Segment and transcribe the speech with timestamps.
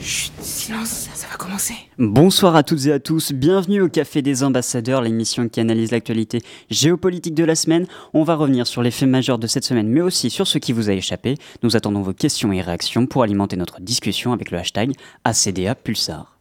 [0.00, 1.74] Chut, silence, ça va commencer.
[1.98, 6.42] Bonsoir à toutes et à tous, bienvenue au Café des Ambassadeurs, l'émission qui analyse l'actualité
[6.70, 7.86] géopolitique de la semaine.
[8.14, 10.72] On va revenir sur les faits majeurs de cette semaine, mais aussi sur ce qui
[10.72, 11.36] vous a échappé.
[11.62, 14.92] Nous attendons vos questions et réactions pour alimenter notre discussion avec le hashtag
[15.24, 16.38] ACDA Pulsar.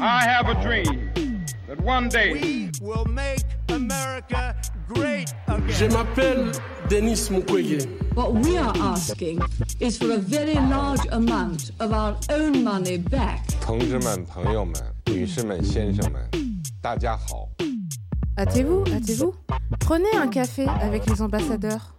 [0.00, 1.37] I have a dream
[1.67, 4.55] that one day We will make America
[4.87, 5.33] great
[5.67, 5.91] Je again.
[5.93, 6.51] m'appelle
[6.89, 7.87] Denis Mukwege.
[8.15, 9.41] What we are asking
[9.79, 13.41] is for a very large amount of our own money back.
[13.61, 14.75] 同志们、朋友们、
[15.07, 16.21] 女士们、先生们，
[16.81, 17.49] 大家好。
[18.35, 19.33] Hâtez-vous, hâtez-vous.
[19.79, 21.95] Prenez un café avec les ambassadeurs.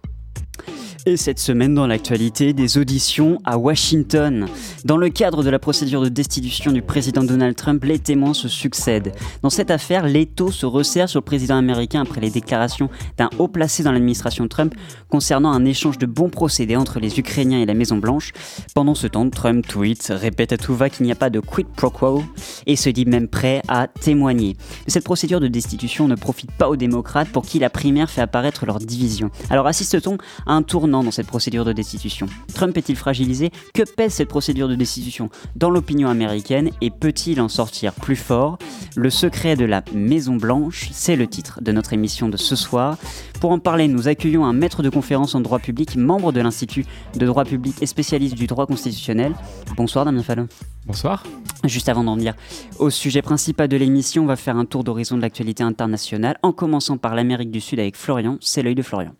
[1.06, 4.46] Et cette semaine dans l'actualité, des auditions à Washington.
[4.84, 8.48] Dans le cadre de la procédure de destitution du président Donald Trump, les témoins se
[8.48, 9.12] succèdent.
[9.40, 13.48] Dans cette affaire, l'étau se resserre sur le président américain après les déclarations d'un haut
[13.48, 14.74] placé dans l'administration Trump
[15.08, 18.32] concernant un échange de bons procédés entre les Ukrainiens et la Maison Blanche.
[18.74, 21.66] Pendant ce temps, Trump tweet, répète à tout va qu'il n'y a pas de quid
[21.68, 22.22] pro quo
[22.66, 24.54] et se dit même prêt à témoigner.
[24.86, 28.66] Cette procédure de destitution ne profite pas aux démocrates pour qui la primaire fait apparaître
[28.66, 29.30] leur division.
[29.48, 33.50] Alors assiste-t-on à un tournant dans cette procédure de destitution Trump est-il fragilisé?
[33.72, 35.30] Que pèse cette procédure de destitution?
[35.56, 38.58] Dans l'opinion américaine et peut-il en sortir plus fort?
[38.96, 42.98] Le secret de la Maison Blanche, c'est le titre de notre émission de ce soir.
[43.40, 46.84] Pour en parler, nous accueillons un maître de conférence en droit public, membre de l'Institut
[47.14, 49.34] de droit public et spécialiste du droit constitutionnel.
[49.76, 50.48] Bonsoir Damien Fallon.
[50.86, 51.24] Bonsoir.
[51.64, 52.34] Juste avant d'en venir
[52.78, 56.52] au sujet principal de l'émission, on va faire un tour d'horizon de l'actualité internationale en
[56.52, 58.38] commençant par l'Amérique du Sud avec Florian.
[58.40, 59.12] C'est l'œil de Florian.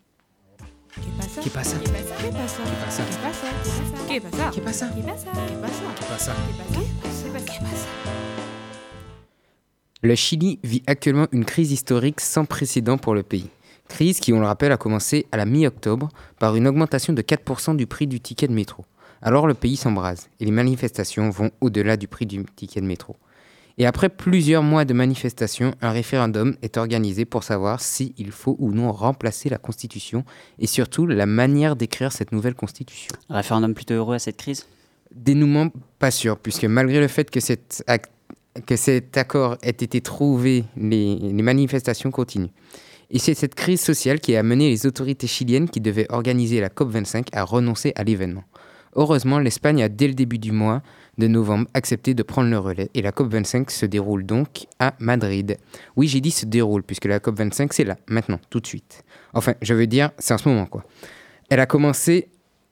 [0.93, 3.03] Qu'est pas ça Qu'est pas ça Qu'est pas ça Qu'est pas ça
[4.09, 6.33] Qu'est pas ça Qu'est pas ça Qu'est pas ça Qu'est pas ça Qu'est pas ça
[7.39, 7.87] Qu'est pas ça
[10.01, 13.49] Le Chili vit actuellement une crise historique sans précédent pour le pays.
[13.87, 17.77] Crise qui, on le rappelle, a commencé à la mi-octobre par une augmentation de 4%
[17.77, 18.83] du prix du ticket de métro.
[19.21, 23.15] Alors le pays s'embrase et les manifestations vont au-delà du prix du ticket de métro.
[23.77, 28.71] Et après plusieurs mois de manifestations, un référendum est organisé pour savoir s'il faut ou
[28.71, 30.23] non remplacer la Constitution
[30.59, 33.13] et surtout la manière d'écrire cette nouvelle Constitution.
[33.29, 34.65] Référendum plutôt heureux à cette crise?
[35.13, 38.05] Dénouement pas sûr, puisque malgré le fait que, cet ac-
[38.65, 42.51] que cet accord ait été trouvé, les, les manifestations continuent.
[43.09, 46.69] Et c'est cette crise sociale qui a amené les autorités chiliennes qui devaient organiser la
[46.69, 48.43] COP25 à renoncer à l'événement.
[48.95, 50.81] Heureusement, l'Espagne a dès le début du mois
[51.21, 55.57] de novembre accepté de prendre le relais et la COP25 se déroule donc à Madrid.
[55.95, 59.03] Oui, j'ai dit se déroule puisque la COP25 c'est là, maintenant, tout de suite.
[59.33, 60.83] Enfin, je veux dire, c'est en ce moment quoi.
[61.49, 62.27] Elle a commencé,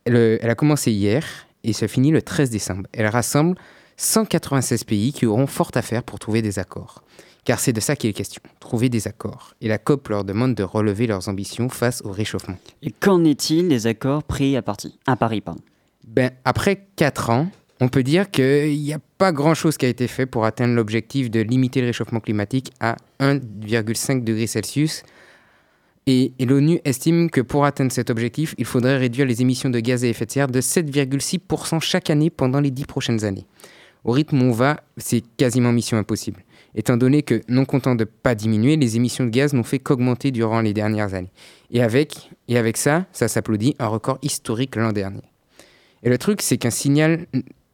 [0.06, 1.26] le- elle a commencé hier
[1.64, 2.88] et se finit le 13 décembre.
[2.92, 3.56] Elle rassemble
[3.98, 7.04] 196 pays qui auront fort à faire pour trouver des accords.
[7.46, 9.54] Car c'est de ça qu'il est question, trouver des accords.
[9.62, 12.58] Et la COP leur demande de relever leurs ambitions face au réchauffement.
[12.84, 14.64] Et qu'en est-il des accords pris à,
[15.08, 15.62] à Paris pardon?
[16.08, 17.48] Ben, après 4 ans,
[17.82, 21.32] on peut dire qu'il n'y a pas grand-chose qui a été fait pour atteindre l'objectif
[21.32, 25.04] de limiter le réchauffement climatique à 1,5 degré Celsius.
[26.08, 30.04] Et, l'ONU estime que pour atteindre cet objectif, il faudrait réduire les émissions de gaz
[30.04, 33.46] à effet de serre de 7,6% chaque année pendant les 10 prochaines années.
[34.04, 38.06] Au rythme où on va, c'est quasiment mission impossible, étant donné que, non content de
[38.06, 41.32] ne pas diminuer, les émissions de gaz n'ont fait qu'augmenter durant les dernières années.
[41.70, 45.22] Et avec, et avec ça, ça s'applaudit, un record historique l'an dernier.
[46.02, 47.28] Et le truc, c'est qu'un signal,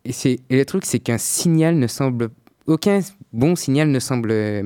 [0.06, 2.30] et, le truc, c'est qu'un signal ne semble,
[2.68, 3.00] aucun
[3.34, 4.64] bon signal ne semble euh,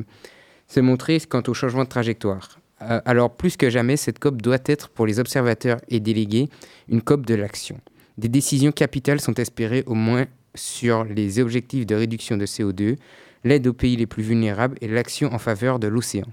[0.68, 2.60] se montrer quant au changement de trajectoire.
[2.82, 6.50] Euh, alors, plus que jamais, cette COP doit être, pour les observateurs et délégués,
[6.88, 7.80] une COP de l'action.
[8.18, 12.98] Des décisions capitales sont espérées au moins sur les objectifs de réduction de CO2,
[13.44, 16.28] l'aide aux pays les plus vulnérables et l'action en faveur de l'océan.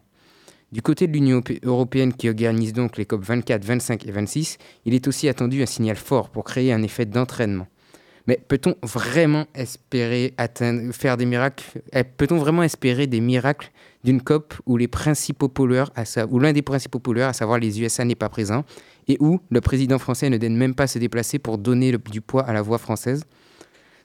[0.72, 4.58] Du côté de l'Union europé- européenne qui organise donc les COP 24, 25 et 26,
[4.84, 7.68] il est aussi attendu un signal fort pour créer un effet d'entraînement.
[8.26, 13.70] Mais peut-on vraiment espérer atteindre, faire des miracles eh, Peut-on vraiment espérer des miracles
[14.02, 15.92] d'une COP où les principaux pollueurs,
[16.32, 18.64] l'un des principaux pollueurs, à savoir les USA, n'est pas présent
[19.08, 22.42] et où le président français ne daigne même pas se déplacer pour donner du poids
[22.42, 23.24] à la voix française?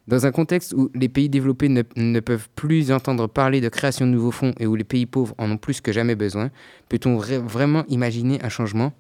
[0.08, 4.12] Dans un contexte où les pays développés ne, peuvent plus entendre parler de création de
[4.12, 6.50] nouveaux fonds et où les pays pauvres en ont plus que jamais besoin,
[6.90, 8.94] peut-on vra- vraiment imaginer un changement?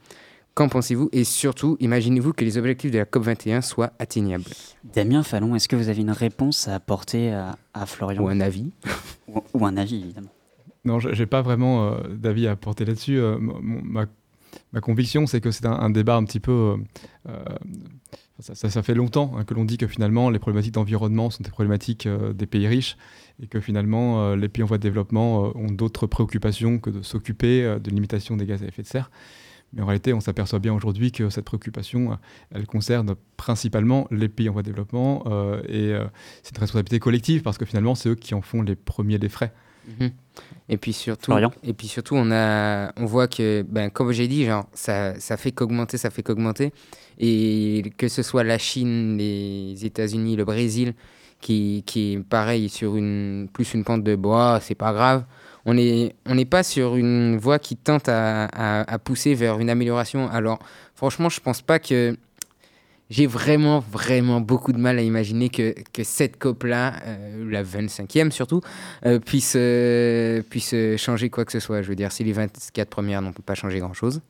[0.53, 4.43] Qu'en pensez-vous Et surtout, imaginez-vous que les objectifs de la COP21 soient atteignables?
[4.83, 8.21] Damien Fallon, est-ce que vous avez une réponse à apporter à, à Florian?
[8.23, 8.71] Ou un avis
[9.29, 10.31] ou, ou un avis, évidemment
[10.83, 13.17] Non, je- j'ai pas vraiment euh, d'avis à apporter là-dessus.
[13.17, 14.07] Euh, ma,
[14.73, 16.51] ma conviction, c'est que c'est un, un débat un petit peu.
[16.51, 16.77] euh,
[17.29, 17.43] euh,
[18.39, 21.43] ça, ça- ça fait longtemps hein, que l'on dit que finalement les problématiques d'environnement sont
[21.43, 22.97] des problématiques euh, des pays riches
[23.41, 26.89] et que finalement euh, les pays en voie de développement euh, ont d'autres préoccupations que
[26.89, 29.11] de s'occuper euh, de limitation des gaz à effet de serre.
[29.73, 32.15] Mais en réalité, on s'aperçoit bien aujourd'hui que cette préoccupation, euh,
[32.53, 36.05] elle concerne principalement les pays en voie de développement euh, et euh,
[36.43, 39.29] c'est une responsabilité collective parce que finalement, c'est eux qui en font les premiers des
[39.29, 39.53] frais.
[39.99, 40.11] Mhm.
[40.69, 44.27] Et puis surtout, Florian et puis surtout, on a, on voit que, ben, comme j'ai
[44.27, 46.71] dit, genre, ça, ça fait qu'augmenter, ça fait qu'augmenter,
[47.17, 50.93] et que ce soit la Chine, les États-Unis, le Brésil,
[51.39, 55.23] qui, qui est pareil sur une plus une pente de bois, c'est pas grave.
[55.65, 60.27] On n'est on pas sur une voie qui tente à, à- pousser vers une amélioration.
[60.29, 60.59] Alors,
[60.95, 62.17] franchement, je pense pas que
[63.09, 68.31] j'ai vraiment, vraiment beaucoup de mal à imaginer que, que cette COP-là, euh, la 25e
[68.31, 68.61] surtout,
[69.05, 71.81] euh, puisse, euh, puisse changer quoi que ce soit.
[71.81, 74.21] Je veux dire, si les 24 premières n'ont pas changé grand-chose.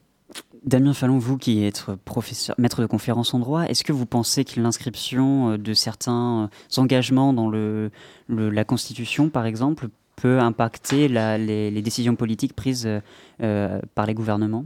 [0.66, 4.45] Damien Fallon, vous qui êtes professeur, maître de conférence en droit, est-ce que vous pensez
[4.45, 7.89] que l'inscription de certains engagements dans le-
[8.30, 9.88] la Constitution, par exemple,
[10.22, 13.00] peut impacter les, décisions politiques prises euh,
[13.42, 14.66] euh, par les gouvernements?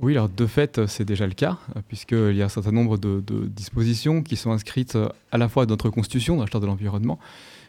[0.00, 1.58] Oui, alors de fait, c'est déjà le cas,
[1.88, 5.66] puisqu'il y a un certain nombre de, dispositions qui sont inscrites euh, à la fois
[5.66, 7.18] dans notre Constitution, dans la Charte de l'environnement,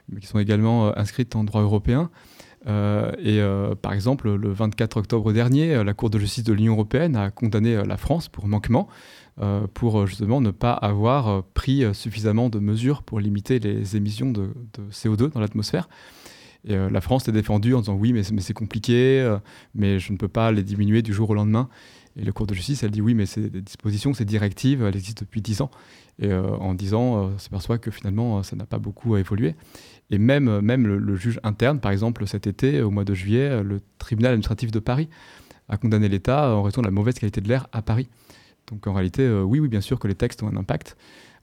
[0.09, 2.09] mais qui sont également inscrites en droit européen.
[2.67, 3.39] Et
[3.81, 7.81] par exemple, le 24 octobre dernier, la Cour de justice de l'Union européenne a condamné
[7.85, 8.89] la France pour manquement,
[9.73, 14.51] pour justement ne pas avoir pris suffisamment de mesures pour limiter les émissions de
[14.91, 15.87] CO2 dans l'atmosphère.
[16.65, 19.37] Et euh, la France s'est défendue en disant oui, mais, c'est- compliqué, euh,
[19.75, 21.69] mais je ne peux pas les diminuer du jour au lendemain.
[22.15, 25.21] Et la Cour de justice, elle dit oui, mais ces dispositions, ces directives, elles existent
[25.23, 25.71] depuis 10 ans.
[26.21, 29.55] Et euh, en 10 ans, on s'aperçoit que finalement, ça n'a pas beaucoup évolué.
[30.09, 33.63] Et même, même le, le juge interne, par exemple, cet été, au mois de juillet,
[33.63, 35.07] le tribunal administratif de Paris
[35.69, 38.09] a condamné l'État en raison de la mauvaise qualité de l'air à Paris.
[38.67, 40.97] Donc en réalité, oui, oui, bien sûr que les textes ont un impact.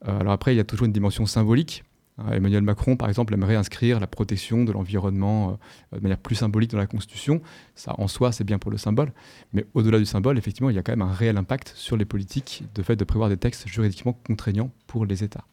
[0.04, 1.84] Alors après, il y a toujours une dimension symbolique.
[2.19, 5.57] Euh, Emmanuel Macron, par exemple, aimerait inscrire la protection de l'environnement
[5.93, 7.41] euh, de manière plus symbolique dans la Constitution.
[7.75, 9.11] Ça, en soi, c'est bien pour le symbole.
[9.53, 12.05] Mais au-delà du symbole, effectivement, il y a quand même un réel impact sur les
[12.05, 15.45] politiques de fait de prévoir des textes juridiquement contraignants pour les États.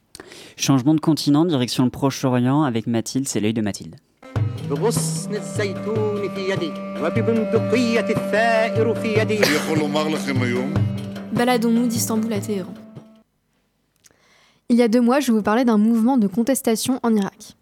[0.57, 3.97] Changement de continent, direction le Proche-Orient avec Mathilde, c'est l'œil de Mathilde.
[4.71, 6.73] بغصن الزيتون في يدي
[7.03, 9.39] وببندقية الثائر في يدي
[11.33, 12.75] Baladons-nous d'Istanbul à Téhéran.
[14.74, 17.56] il y a deux mois, je vous parlais d'un mouvement de contestation en Irak.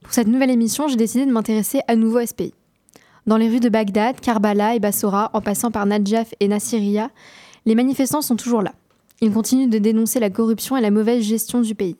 [0.00, 2.54] Pour cette nouvelle émission, j'ai décidé de m'intéresser à nouveau à ce pays.
[3.26, 7.10] Dans les rues de Bagdad, Karbala et Bassora, en passant par Najaf et Nasiriyah,
[7.66, 8.74] les manifestants sont toujours là.
[9.20, 11.96] Ils continuent de dénoncer la corruption et la mauvaise gestion du pays.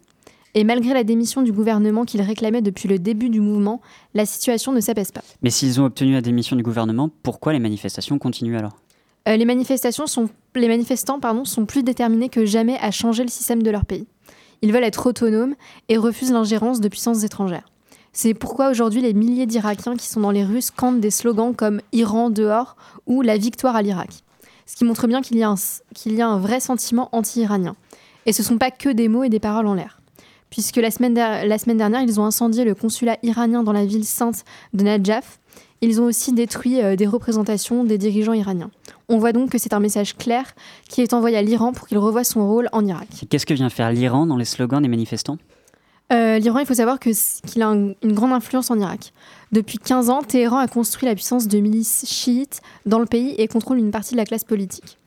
[0.55, 3.81] Et malgré la démission du gouvernement qu'ils réclamaient depuis le début du mouvement,
[4.15, 5.23] la situation ne s'apaise pas.
[5.43, 8.77] Mais s'ils ont obtenu la démission du gouvernement, pourquoi les manifestations continuent alors?
[9.29, 13.29] Euh, les, manifestations sont, les manifestants pardon, sont plus déterminés que jamais à changer le
[13.29, 14.07] système de leur pays.
[14.63, 15.55] Ils veulent être autonomes
[15.89, 17.69] et refusent l'ingérence de puissances étrangères.
[18.13, 21.81] C'est pourquoi aujourd'hui les milliers d'Irakiens qui sont dans les rues scandent des slogans comme
[21.93, 22.77] Iran dehors
[23.07, 24.11] ou la victoire à l'Irak.
[24.67, 27.75] Ce qui montre bien qu'il y, a un vrai sentiment anti-iranien.
[28.27, 29.99] Et ce ne sont pas que des mots et des paroles en l'air.
[30.51, 34.05] Puisque la semaine, la semaine dernière, ils ont incendié le consulat iranien dans la ville
[34.05, 34.45] sainte
[34.75, 35.41] de Najaf.
[35.81, 38.71] Ils ont aussi détruit euh, des représentations des dirigeants iraniens.
[39.13, 40.45] On voit donc que c'est un message clair
[40.89, 43.09] qui est envoyé à l'Iran pour qu'il revoie son rôle en Irak.
[43.29, 45.37] Qu'est-ce que vient faire l'Iran dans les slogans des manifestants?
[46.13, 49.13] Euh, L'Iran, il faut savoir qu'il a un- une grande influence en Irak.
[49.53, 53.49] Depuis 15 ans, Téhéran a construit la puissance de milices chiites dans le pays et
[53.49, 54.99] contrôle une partie de la classe politique.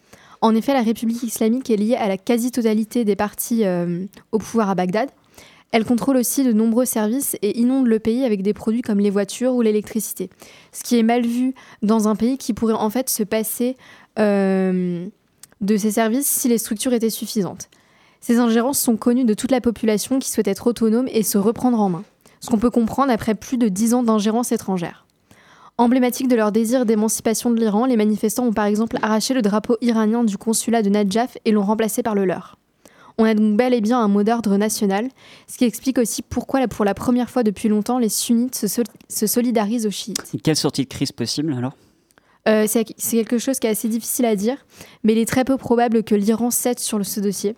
[0.42, 4.70] En effet, la République islamique est liée à la quasi-totalité des partis euh, au pouvoir
[4.70, 5.10] à Bagdad.
[5.76, 9.10] Elle contrôle aussi de nombreux services et inonde le pays avec des produits comme les
[9.10, 10.30] voitures ou l'électricité.
[10.72, 13.76] Ce qui est mal vu dans un pays qui pourrait en fait se passer
[14.18, 15.06] euh,
[15.60, 17.68] de ces services si les structures étaient suffisantes.
[18.22, 21.82] Ces ingérences sont connues de toute la population qui souhaite être autonome et se reprendre
[21.82, 22.06] en main,
[22.40, 25.06] ce qu'on peut comprendre après plus de 10 ans d'ingérence étrangère.
[25.78, 29.76] Emblématique de leur désir d'émancipation de l'Iran, les manifestants ont par exemple arraché le drapeau
[29.82, 32.58] iranien du consulat de Najaf et l'ont remplacé par le leur.
[33.18, 35.08] On a donc bel et bien un mot d'ordre national,
[35.48, 38.86] ce qui explique aussi pourquoi pour la première fois depuis longtemps les sunnites se, sol-
[39.08, 40.22] se solidarisent aux chiites.
[40.44, 41.74] Quelle sortie de crise possible alors?
[42.48, 44.66] Euh, c'est quelque chose qui est assez difficile à dire,
[45.04, 47.56] mais il est très peu probable que l'Iran cède sur ce dossier.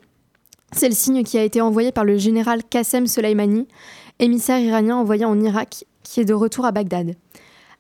[0.72, 3.68] C'est le signe qui a été envoyé par le général Qassem Soleimani,
[4.20, 7.16] émissaire iranien envoyé en Irak, qui est de retour à Bagdad.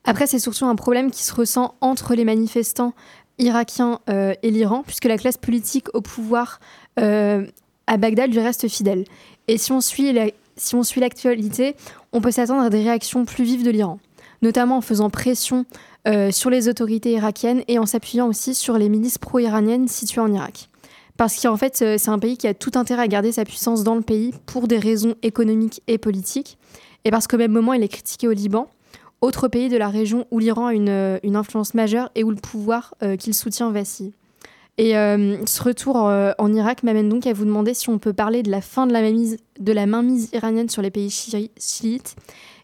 [0.03, 2.93] Après, c'est surtout un problème qui se ressent entre les manifestants
[3.39, 6.59] irakiens euh, et l'Iran, puisque la classe politique au pouvoir
[6.99, 7.45] euh,
[7.87, 9.05] à Bagdad lui reste fidèle.
[9.47, 11.75] Et si on suit la- si on l'actualité,
[12.13, 13.99] on peut s'attendre à des réactions plus vives de l'Iran,
[14.41, 15.65] notamment en faisant pression
[16.07, 20.31] euh, sur les autorités irakiennes et en s'appuyant aussi sur les milices pro-iraniennes situées en
[20.33, 20.69] Irak.
[21.17, 23.83] Parce qu'en fait, euh, c'est un pays qui a tout intérêt à garder sa puissance
[23.83, 26.57] dans le pays pour des raisons économiques et politiques.
[27.03, 28.69] Et parce qu'au même moment, il est critiqué au Liban,
[29.21, 32.37] autre pays de la région où l'Iran a une, euh, influence majeure et où le
[32.37, 34.13] pouvoir qu'il soutient vacille.
[34.79, 38.13] Et euh, ce retour euh, en Irak m'amène donc à vous demander si on peut
[38.13, 41.49] parler de la fin de la mainmise, de la mainmise iranienne sur les pays chi-
[41.59, 42.15] chiites.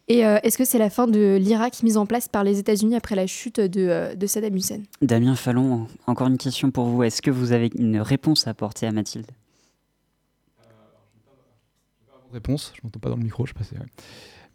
[0.10, 2.96] Et euh, est-ce que c'est la fin de l'Irak mise en place par les États-Unis
[2.96, 4.82] après la chute de, de Saddam Hussein?
[5.02, 7.04] Damien Fallon, encore une question pour vous.
[7.04, 9.26] Est-ce que vous avez une réponse à apporter à Mathilde?
[12.32, 12.74] Réponse.
[12.76, 13.84] Je m'entends pas dans le micro, je sais pas.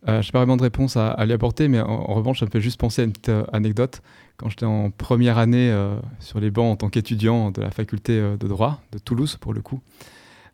[0.09, 2.41] Euh, je n'ai pas vraiment de réponse à, à lui apporter, mais en, en revanche,
[2.41, 4.01] ça me fait juste penser à une petite anecdote.
[4.39, 8.13] Quand j'étais en première année euh, sur les bancs en tant qu'étudiant de la faculté
[8.13, 9.81] euh, de droit de Toulouse, pour le coup,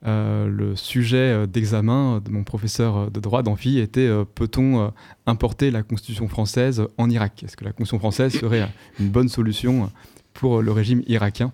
[0.06, 4.90] euh, le sujet d'examen de mon professeur de droit d'amphi était peut-on
[5.26, 7.42] importer la Constitution française en Irak?
[7.42, 9.90] Est-ce que la Constitution française serait une bonne solution
[10.32, 11.52] pour le régime irakien?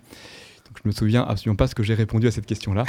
[0.67, 2.85] Donc, je me souviens absolument pas ce que j'ai répondu à cette question-là.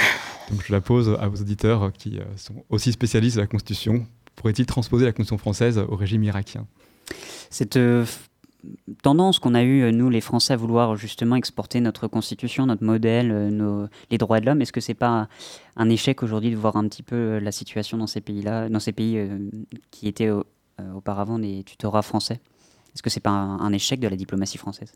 [0.50, 4.06] Donc je la pose à vos auditeurs qui sont aussi spécialistes de la Constitution.
[4.36, 6.66] Pourrait-il transposer la Constitution française au régime irakien?
[7.50, 7.78] Cette
[9.02, 12.84] tendance qu'on a eue, euh, nous, les Français, à vouloir justement exporter notre constitution, notre
[12.84, 15.28] modèle, euh, les droits de l'homme, est-ce que c'est pas
[15.76, 18.80] un échec aujourd'hui de voir un petit peu euh, la situation dans ces pays-là, dans
[18.80, 19.18] ces pays
[19.90, 20.30] qui étaient
[20.94, 22.40] auparavant des tutorats français?
[22.94, 24.92] Est-ce que c'est pas un, échec de la diplomatie française?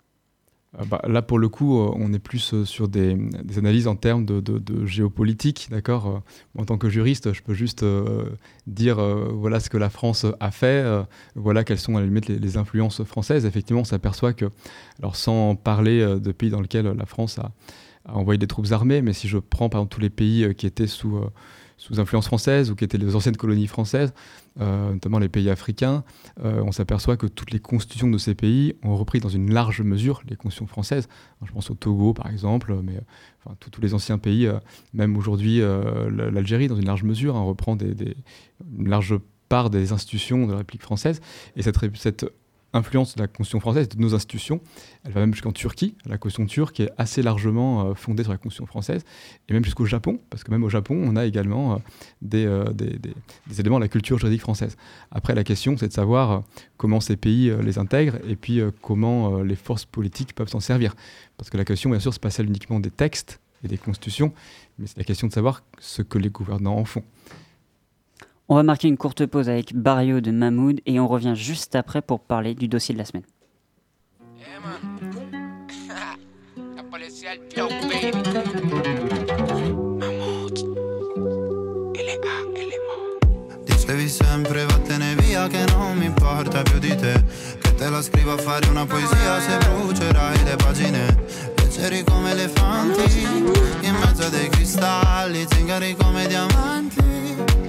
[0.85, 3.16] Bah, Là, pour le coup, euh, on est plus euh, sur des,
[3.56, 7.85] analyses en termes de, géopolitique, d'accord Euh, En tant que juriste, je peux juste
[8.66, 8.99] dire
[9.35, 10.85] voilà ce que la France a fait,
[11.35, 13.47] voilà quelles sont les, influences françaises.
[13.47, 14.47] Effectivement, on s'aperçoit que,
[14.99, 17.52] alors sans parler de pays dans lesquels la France a,
[18.06, 20.66] a envoyé des troupes armées, mais si je prends par exemple tous les pays qui
[20.66, 21.21] étaient sous,
[21.76, 24.14] sous influence française ou qui étaient les anciennes colonies françaises,
[24.61, 26.04] euh, notamment les pays africains,
[26.42, 29.83] euh, on s'aperçoit que toutes les constitutions de ces pays ont repris dans une large
[29.83, 31.09] mesure les constitutions françaises.
[31.45, 32.99] Je pense au Togo par exemple, mais
[33.45, 34.59] enfin, tous- les anciens pays, euh,
[34.95, 38.16] même aujourd'hui l'Algérie dans une large mesure, hein, reprend des,
[38.78, 39.14] une large
[39.49, 41.21] part des institutions de la République française.
[41.56, 42.26] Et cette
[42.76, 44.61] influence de la Constitution française, de nos institutions,
[45.04, 45.95] elle va même jusqu'en Turquie.
[46.06, 49.02] La Constitution turque est assez largement euh, fondée sur la Constitution française,
[49.49, 51.76] et même jusqu'au Japon, parce que même au Japon, on a également euh,
[52.23, 53.00] des, euh, des-
[53.59, 54.76] éléments de la culture juridique française.
[55.11, 56.42] Après, la question, c'est de savoir
[56.76, 60.95] comment ces pays les intègrent, et puis comment les forces politiques peuvent s'en servir.
[61.38, 64.33] Parce que la question, bien sûr, c'est pas celle uniquement des textes et des constitutions,
[64.78, 67.02] mais c'est la question de savoir ce que les gouvernants en font.
[68.49, 72.00] On va marquer une courte pause avec Barrio de Mahmoud et on revient juste après
[72.00, 73.25] pour parler du dossier de la semaine.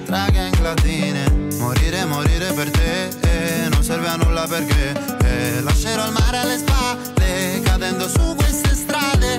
[0.08, 4.94] Tra gang latine Morire, morire per te eh, Non serve a nulla perché
[5.26, 9.38] eh, Lascerò il mare alle spalle Cadendo su queste strade.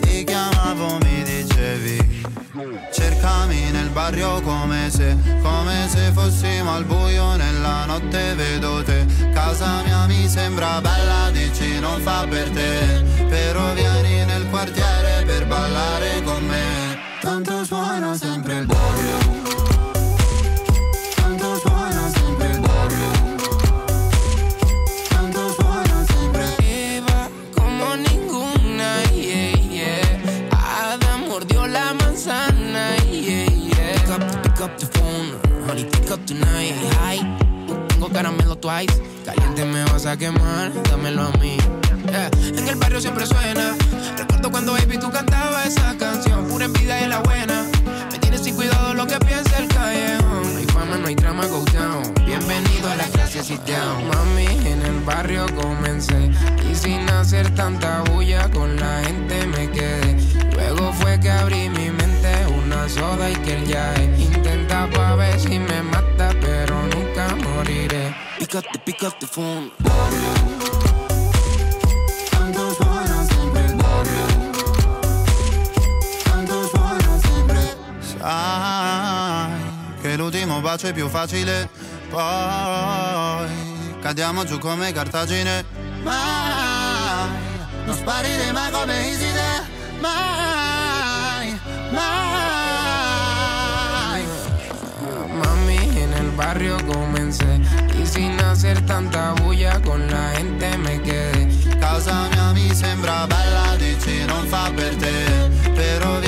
[0.00, 2.26] Ti chiamavo, mi dicevi
[2.92, 9.04] Cercami nel barrio come se, come se fossimo al buio nella notte vedo te.
[9.32, 13.04] Casa mia mi sembra bella, dici non fa per te.
[13.28, 16.98] Però vieni nel quartiere per ballare con me.
[17.20, 19.27] Tanto suona sempre il barrio
[35.68, 36.72] up tonight.
[37.02, 37.18] Hi,
[37.88, 39.02] tengo caramelo twice.
[39.22, 41.58] Caliente me vas a quemar, dámelo a mí.
[42.56, 43.76] En el barrio siempre suena.
[44.16, 47.66] Recuerdo cuando baby tú cantabas esa canción, pura envidia y la buena.
[48.10, 50.54] Me tienes sin cuidado lo que piensa el callejón.
[50.54, 52.14] No hay fama, no hay drama, go down.
[52.24, 54.08] Bienvenido a la clase sit down.
[54.08, 56.30] Mami, en el barrio comencé.
[56.70, 60.16] Y sin hacer tanta bulla con la gente me quedé.
[60.54, 62.17] Luego fue que abrí mi mente,
[62.78, 64.04] una soda y que el yae.
[64.18, 68.14] Intenta pa' ver si me mata, pero nunca moriré.
[68.38, 69.70] Pick up the, pick up the phone.
[72.30, 74.26] Tanto suona sempre il barrio
[76.24, 77.76] Tanto suona sempre
[78.18, 79.50] Sai
[80.00, 81.68] che l'ultimo bacio è più facile.
[82.08, 83.48] Poi
[84.00, 85.64] cadiamo giù come cartagine.
[86.02, 87.28] Mai.
[87.84, 89.76] Non sparire mai come Iside.
[90.00, 90.47] Mai
[96.38, 97.60] barrio comencé.
[98.00, 101.48] Y sin hacer tanta bulla con la gente me quedé.
[101.80, 106.18] Casa mia mi sembra bella, dici non fa per te Però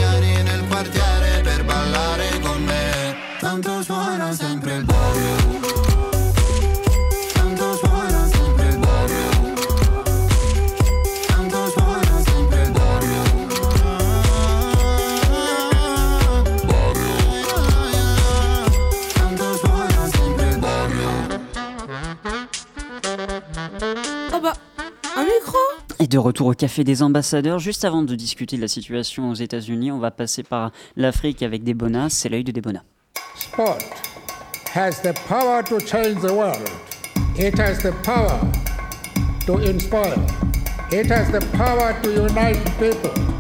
[26.10, 29.92] de retour au Café des Ambassadeurs, juste avant de discuter de la situation aux États-Unis,
[29.92, 32.82] on va passer par l'Afrique avec Debona, c'est l'œil de Debona.
[33.36, 33.78] Sport
[34.74, 36.68] has the power to change the world.
[37.38, 38.40] It has the power
[39.46, 40.18] to inspire.
[40.90, 43.39] It has the power to unite people.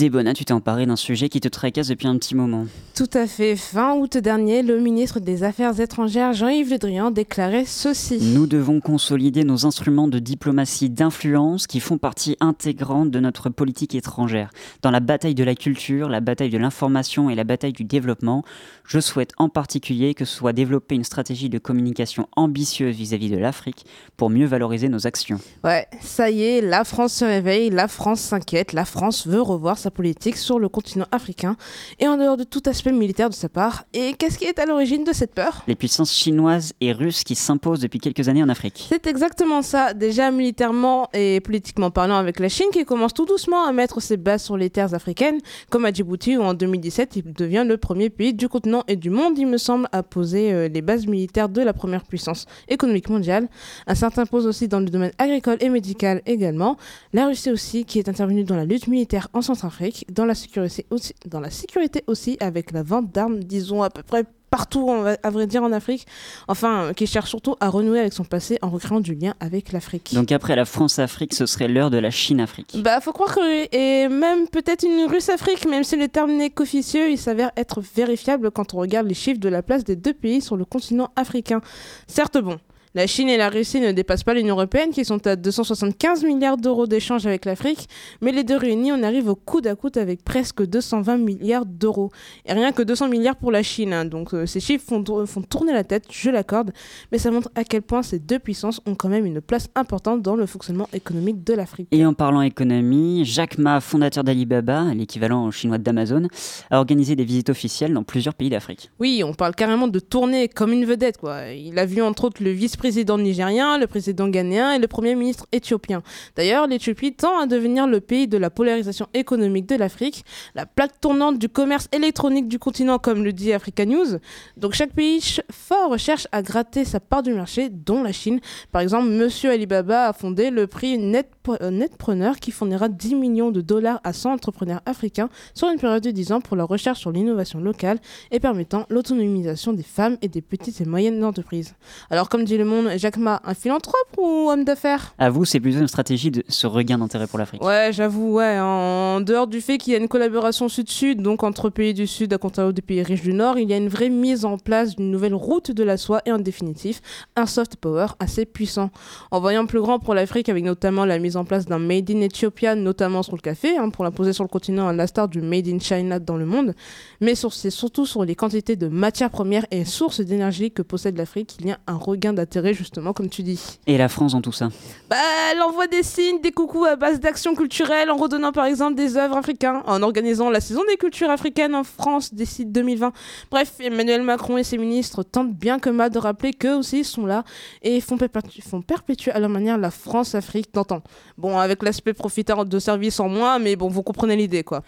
[0.00, 2.64] Debona, tu t'es emparé d'un sujet qui te tracasse depuis un petit moment.
[2.94, 3.54] Tout à fait.
[3.54, 8.18] Fin août dernier, le ministre des Affaires étrangères, Jean-Yves Le Drian, déclarait ceci.
[8.18, 13.94] Nous devons consolider nos instruments de diplomatie d'influence qui font partie intégrante de notre politique
[13.94, 14.48] étrangère.
[14.80, 18.42] Dans la bataille de la culture, la bataille de l'information et la bataille du développement,
[18.84, 23.84] je souhaite en particulier que soit développée une stratégie de communication ambitieuse vis-à-vis de l'Afrique
[24.16, 25.40] pour mieux valoriser nos actions.
[25.62, 29.76] Ouais, ça y est, la France se réveille, la France s'inquiète, la France veut revoir
[29.76, 31.56] sa politique sur le continent africain
[31.98, 33.84] et en dehors de tout aspect militaire de sa part.
[33.92, 35.62] Et qu'est-ce qui est à l'origine de cette peur?
[35.66, 38.86] Les puissances chinoises et russes qui s'imposent depuis quelques années en Afrique.
[38.88, 43.64] C'est exactement ça, déjà militairement et politiquement parlant avec la Chine qui commence tout doucement
[43.64, 47.32] à mettre ses bases sur les terres africaines, comme à Djibouti où en 2017 il
[47.32, 50.68] devient le premier pays du continent et du monde, il me semble, à poser euh,
[50.68, 53.48] les bases militaires de la première puissance économique mondiale.
[53.86, 56.76] Un certain pose aussi dans le domaine agricole et médical également.
[57.12, 59.69] La Russie aussi qui est intervenue dans la lutte militaire en Centrafrique,
[60.12, 64.02] dans la sécurité aussi, dans la sécurité aussi avec la vente d'armes, disons à peu
[64.02, 66.08] près partout, on va- à vrai dire, en Afrique.
[66.48, 69.70] Enfin, euh, qui cherche surtout à renouer avec son passé en recréant du lien avec
[69.70, 70.12] l'Afrique.
[70.12, 72.76] Donc après la France-Afrique, ce serait l'heure de la Chine-Afrique.
[72.82, 77.10] Bah, faut croire que, et même peut-être une Russe-Afrique, même si le terme n'est qu'officieux,
[77.12, 80.40] il s'avère être vérifiable quand on regarde les chiffres de la place des deux pays
[80.40, 81.60] sur le continent africain.
[82.08, 82.58] Certes, bon.
[82.94, 86.56] La Chine et la Russie ne dépassent pas l'Union européenne, qui sont à 275 milliards
[86.56, 87.88] d'euros d'échanges avec l'Afrique,
[88.20, 92.10] mais les deux réunis, on arrive au coude à coude avec presque 220 milliards d'euros.
[92.46, 94.04] Et rien que 200 milliards pour la Chine, hein.
[94.04, 96.72] donc euh, ces chiffres font, tour- font tourner la tête, je l'accorde,
[97.12, 100.20] mais ça montre à quel point ces deux puissances ont quand même une place importante
[100.22, 101.86] dans le fonctionnement économique de l'Afrique.
[101.92, 106.26] Et en parlant économie, Jack Ma, fondateur d'Alibaba, l'équivalent chinois d'Amazon,
[106.70, 108.90] a organisé des visites officielles dans plusieurs pays d'Afrique.
[108.98, 111.50] Oui, on parle carrément de tourner comme une vedette, quoi.
[111.52, 115.46] Il a vu entre autres le vice-président nigérien, le président ghanéen et le premier ministre
[115.52, 116.02] éthiopien.
[116.34, 120.98] D'ailleurs, l'Éthiopie tend à devenir le pays de la polarisation économique de l'Afrique, la plaque
[120.98, 124.18] tournante du commerce électronique du continent, comme le dit Africa News.
[124.56, 128.40] Donc chaque pays fort cherche à gratter sa part du marché, dont la Chine.
[128.72, 133.60] Par exemple, Monsieur Alibaba a fondé le prix euh, Netpreneur qui fournira 10 millions de
[133.60, 137.12] dollars à 100 entrepreneurs africains sur une période de 10 ans pour la recherche sur
[137.12, 137.98] l'innovation locale
[138.30, 141.74] et permettant l'autonomisation des femmes et des petites et moyennes entreprises.
[142.08, 145.14] Alors, comme dit le monde, Jacques Ma, un philanthrope ou homme d'affaires?
[145.18, 147.62] À vous, c'est plutôt une stratégie de ce regain d'intérêt pour l'Afrique.
[147.62, 148.58] Ouais, j'avoue, ouais.
[148.60, 152.32] En dehors du fait qu'il y a une collaboration sud-sud, donc entre pays du sud
[152.32, 154.96] à contrario des pays riches du nord, il y a une vraie mise en place
[154.96, 157.00] d'une nouvelle route de la soie et en définitive,
[157.36, 158.90] un soft power assez puissant.
[159.30, 162.20] En voyant plus grand pour l'Afrique avec notamment la mise en place d'un Made in
[162.20, 165.68] Ethiopia, notamment sur le café, hein, pour l'imposer sur le continent à l'instar du Made
[165.68, 166.74] in China dans le monde,
[167.20, 171.16] mais sur, c'est surtout sur les quantités de matières premières et sources d'énergie que possède
[171.16, 173.60] l'Afrique, il y a un regain d'intérêt justement, comme tu dis.
[173.86, 174.68] Et la France dans tout ça
[175.08, 175.16] Bah,
[175.52, 179.16] elle envoie des signes, des coucous à base d'actions culturelles en redonnant par exemple des
[179.16, 183.12] œuvres africaines, en organisant la saison des cultures africaines en France d'ici 2020.
[183.50, 187.26] Bref, Emmanuel Macron et ses ministres tentent bien que mal de rappeler qu'eux aussi sont
[187.26, 187.44] là
[187.82, 191.02] et font, perpétu- font perpétuer à leur manière la France-Afrique d'antan.
[191.38, 194.82] Bon, avec l'aspect profiteur de service en moins, mais bon, vous comprenez l'idée quoi.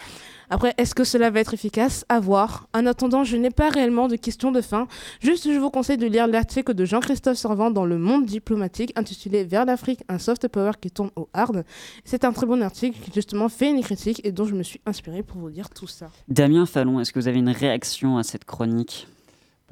[0.50, 2.04] Après, est-ce que cela va être efficace?
[2.08, 2.68] À voir.
[2.74, 4.86] En attendant, je n'ai pas réellement de questions de fin.
[5.20, 9.44] Juste, je vous conseille de lire l'article de Jean-Christophe Servant dans Le Monde diplomatique intitulé
[9.44, 11.64] Vers l'Afrique, un soft power qui tourne au hard.
[12.04, 14.80] C'est un très bon article qui justement fait une critique et dont je me suis
[14.86, 16.10] inspiré pour vous dire tout ça.
[16.28, 19.06] Damien Fallon, est-ce que vous avez une réaction à cette chronique?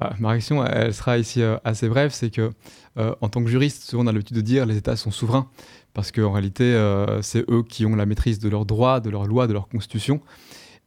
[0.01, 2.49] Bah, ma réaction, elle sera ici euh, assez brève, c'est que
[2.97, 5.47] euh, en tant que juriste, souvent on a l'habitude de dire les États sont souverains,
[5.93, 9.27] parce qu'en réalité, euh, c'est eux qui ont la maîtrise de leurs droits, de leurs
[9.27, 10.19] lois, de leur constitution.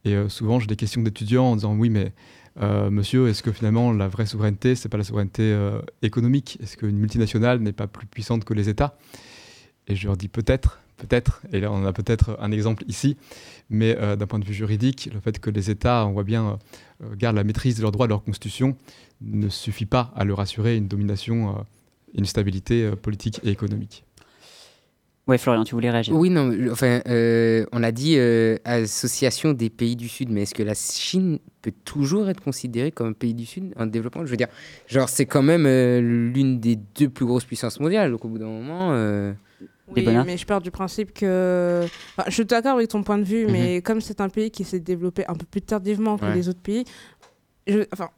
[0.05, 2.13] Et euh, souvent, j'ai des questions d'étudiants en disant oui, mais
[2.61, 6.57] euh, monsieur, est-ce que finalement la vraie souveraineté, c'est pas la souveraineté euh, économique?
[6.61, 8.97] Est-ce qu'une multinationale n'est pas plus puissante que les États?
[9.87, 13.17] Et je leur dis peut-être, peut-être, et là on a peut-être un exemple ici,
[13.69, 16.57] mais d'un point de vue juridique, le fait que les États, on voit bien,
[17.17, 18.75] gardent la maîtrise de leurs droits, de leur constitution,
[19.21, 21.63] ne suffit pas à leur assurer une domination,
[22.15, 24.04] une stabilité politique et économique.
[25.27, 29.53] Ouais, Florian, tu voulais réagir Oui, non, je- enfin, euh, on a dit euh, association
[29.53, 33.13] des pays du Sud, mais est-ce que la Chine peut toujours être considérée comme un
[33.13, 34.23] pays du Sud en développement?
[34.23, 34.49] Je veux dire,
[34.87, 38.37] genre, c'est quand même euh, l'une des deux plus grosses puissances mondiales, donc au bout
[38.37, 38.93] d'un moment.
[38.93, 39.33] euh,
[39.87, 41.89] Oui, mais je pars du principe que.
[42.17, 44.63] Enfin, je suis d'accord avec ton point de vue, mais comme c'est un pays qui
[44.63, 46.35] s'est développé un peu plus tardivement que Ouais.
[46.35, 46.83] les autres pays,
[47.65, 48.09] je- enfin,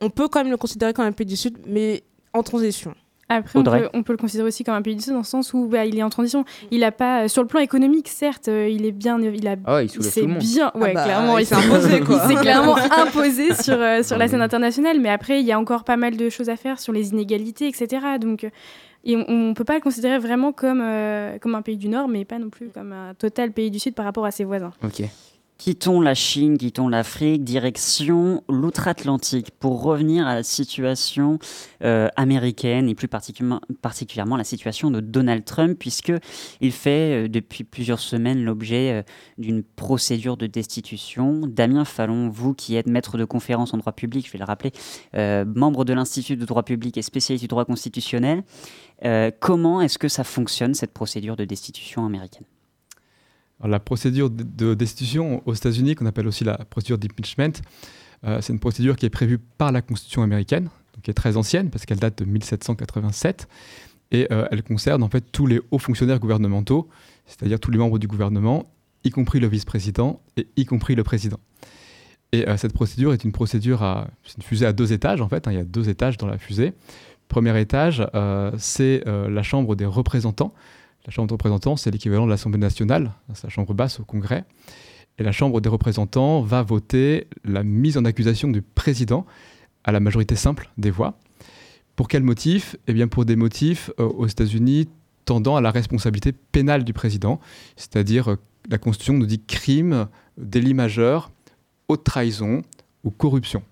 [0.00, 2.92] on peut quand même le considérer comme un pays du Sud, mais en transition.
[3.32, 5.24] Après, on peut, on peut le considérer aussi comme un pays du Sud dans le
[5.24, 6.44] sens où bah, il est en transition.
[6.72, 9.76] Il a pas, sur le plan économique, certes, euh, il est bien, il a, Ah
[9.76, 12.20] ouais, il soulève s'est bien, ouais, Ah bah, clairement, il s'est imposé, quoi.
[12.24, 14.98] il s'est clairement imposé sur euh, sur la scène internationale.
[15.00, 17.68] Mais après, il y a encore pas mal de choses à faire sur les inégalités,
[17.68, 18.04] etc.
[18.20, 18.50] Donc, euh,
[19.04, 22.08] et on, on peut pas le considérer vraiment comme euh, comme un pays du Nord,
[22.08, 24.72] mais pas non plus comme un total pays du Sud par rapport à ses voisins.
[24.84, 25.04] Ok.
[25.60, 31.38] Quittons la Chine, quittons l'Afrique, direction l'outre-Atlantique pour revenir à la situation
[31.84, 36.14] euh, américaine et plus particulièrement, la situation de Donald Trump, puisque
[36.62, 39.02] il fait euh, depuis plusieurs semaines l'objet euh,
[39.36, 41.42] d'une procédure de destitution.
[41.46, 44.72] Damien Fallon, vous qui êtes maître de conférence en droit public, je vais le rappeler,
[45.12, 48.44] membre de l'Institut de droit public et spécialiste du droit constitutionnel,
[49.40, 52.46] comment est-ce que ça fonctionne cette procédure de destitution américaine?
[53.64, 57.52] La procédure de, de destitution aux États-Unis, qu'on appelle aussi la procédure d'impeachment,
[58.24, 61.36] euh, c'est une procédure qui est prévue par la Constitution américaine, donc qui est très
[61.36, 63.48] ancienne parce qu'elle date de 1787
[64.12, 66.88] et euh, elle concerne en fait tous les hauts fonctionnaires gouvernementaux,
[67.26, 68.70] c'est-à-dire tous les membres du gouvernement,
[69.04, 71.38] y compris le vice-président et y compris le président.
[72.32, 75.48] Et euh, cette procédure est une procédure à une fusée à deux étages en fait.
[75.48, 76.74] hein, il y a deux étages dans la fusée.
[77.28, 78.04] Premier étage,
[78.58, 80.52] c'est la Chambre des représentants.
[81.06, 84.44] La Chambre des représentants, c'est l'équivalent de l'Assemblée nationale, c'est la Chambre basse au Congrès.
[85.18, 89.26] Et la Chambre des représentants va voter la mise en accusation du président
[89.84, 91.18] à la majorité simple des voix.
[91.96, 92.76] Pour quel motif?
[92.86, 94.88] Eh bien pour des motifs euh, aux États-Unis
[95.24, 97.40] tendant à la responsabilité pénale du président,
[97.76, 98.36] c'est-à-dire euh,
[98.68, 101.30] la Constitution nous dit crime, délit majeur,
[101.88, 102.62] haute trahison
[103.04, 103.62] ou corruption.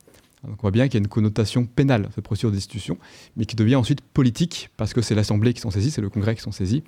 [0.51, 2.99] On voit bien qu'il y a une connotation pénale, cette procédure de destitution,
[3.37, 6.35] mais qui devient ensuite politique, parce que c'est l'Assemblée qui s'en saisit, c'est le Congrès
[6.35, 6.83] qui s'en saisit,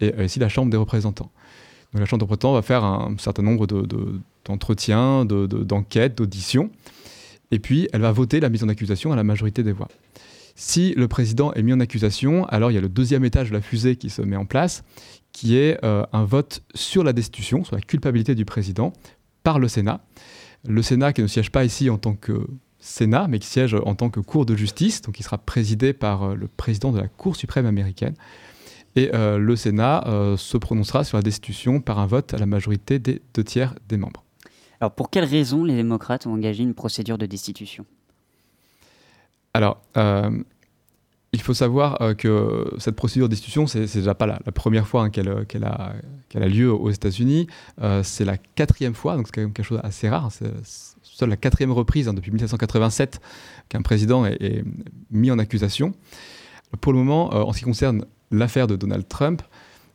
[0.00, 1.30] et euh, ici la Chambre des représentants.
[1.92, 5.64] Donc la Chambre des représentants va faire un certain nombre de- de- d'entretiens, de, de-
[5.64, 6.70] d'enquêtes, d'auditions,
[7.50, 9.88] et puis elle va voter la mise en accusation à la majorité des voix.
[10.54, 13.54] Si le président est mis en accusation, alors il y a le deuxième étage de
[13.54, 14.82] la fusée qui se met en place,
[15.32, 18.92] qui est euh, un vote sur la destitution, sur la culpabilité du président,
[19.44, 20.00] par le Sénat.
[20.68, 22.44] Le Sénat qui ne siège pas ici en tant que
[22.80, 26.22] Sénat, mais qui siège en tant que Cour de justice, donc qui sera présidé par
[26.22, 28.14] euh, le président de la Cour suprême américaine.
[28.96, 32.46] Et euh, le Sénat euh, se prononcera sur la destitution par un vote à la
[32.46, 34.24] majorité des deux tiers des membres.
[34.80, 37.84] Alors pour quelles raisons les démocrates ont engagé une procédure de destitution?
[39.54, 40.30] Alors, euh,
[41.32, 45.02] il faut savoir que cette procédure de destitution, c'est déjà pas la, la première fois
[45.02, 47.46] hein, qu'elle a, lieu aux États-Unis.
[48.02, 50.30] C'est la quatrième fois, donc c'est quand même quelque chose d'assez rare.
[50.32, 50.87] C'est
[51.18, 53.20] seule la quatrième reprise hein, depuis 1787
[53.68, 54.64] qu'un président est,
[55.10, 55.92] mis en accusation.
[56.80, 59.42] Pour le moment, euh, en ce qui concerne l'affaire de Donald Trump,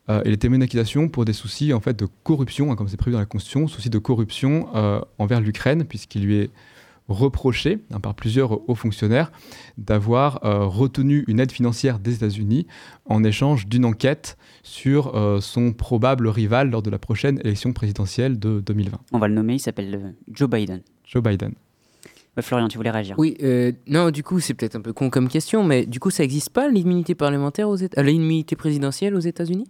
[0.09, 2.89] euh, il était mis en accusation pour des soucis en fait de corruption, hein, comme
[2.89, 6.49] c'est prévu dans la Constitution, soucis de corruption euh, envers l'Ukraine, puisqu'il lui est
[7.07, 9.31] reproché hein, par plusieurs hauts fonctionnaires
[9.77, 12.65] d'avoir retenu une aide financière des États-Unis
[13.05, 18.61] en échange d'une enquête sur son probable rival lors de la prochaine élection présidentielle de
[18.61, 18.99] 2020.
[19.11, 20.81] On va le nommer, il s'appelle Joe Biden.
[21.13, 21.53] Joe Biden.
[22.35, 25.11] Ouais, Florian, tu voulais réagir Oui, euh, non, du coup, c'est peut-être un peu con
[25.11, 29.13] comme question, mais du coup, ça n'existe pas l'immunité parlementaire aux Éta- euh, l'immunité présidentielle
[29.13, 29.67] aux États-Unis?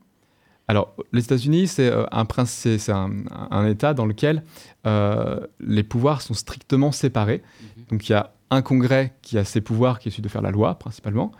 [0.69, 3.11] Alors, les États-Unis, c'est euh, un, prince- c'est- un,
[3.51, 4.43] un État dans lequel
[4.87, 7.43] euh, les pouvoirs sont strictement séparés.
[7.89, 10.41] Donc, il y a un Congrès qui a ses pouvoirs, qui est celui de faire
[10.41, 11.33] la loi, principalement,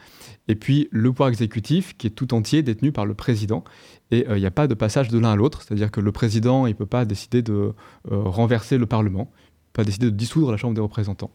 [0.49, 3.63] et puis le pouvoir exécutif, qui est tout entier détenu par le président.
[4.11, 6.11] Et euh, il n'y a pas de passage de l'un à l'autre, c'est-à-dire que le
[6.11, 7.71] président, il ne peut pas décider de euh,
[8.11, 9.31] renverser le Parlement,
[9.73, 11.31] peut pas décider de dissoudre la Chambre des représentants.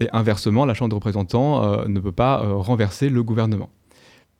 [0.00, 3.70] Et inversement, la Chambre des représentants euh, ne peut pas euh, renverser le gouvernement.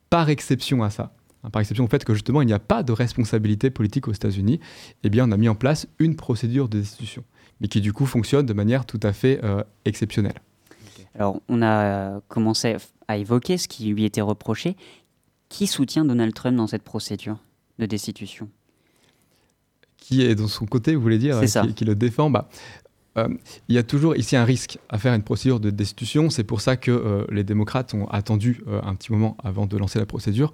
[0.09, 1.13] Par exception à ça,
[1.43, 4.13] hein, par exception au fait que justement il n'y a pas de responsabilité politique aux
[4.13, 4.59] États-Unis,
[5.03, 7.23] eh bien on a mis en place une procédure de destitution,
[7.61, 10.39] mais qui du coup fonctionne de manière tout à fait euh, exceptionnelle.
[11.15, 14.75] Alors, on a commencé à évoquer ce qui lui était reproché.
[15.49, 17.37] Qui soutient Donald Trump dans cette procédure
[17.77, 18.49] de destitution?
[19.97, 22.31] Qui est de son côté, vous voulez dire, qui, qui le défend?
[22.31, 22.49] Bah,
[23.17, 23.27] euh,
[23.69, 26.29] Il y a toujours ici un risque à faire une procédure de destitution.
[26.29, 29.77] C'est pour ça que euh, les démocrates ont attendu euh, un petit moment avant de
[29.77, 30.53] lancer la procédure,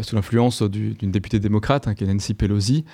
[0.00, 2.84] sous l'influence du- d'une députée démocrate, hein, qui est Nancy Pelosi.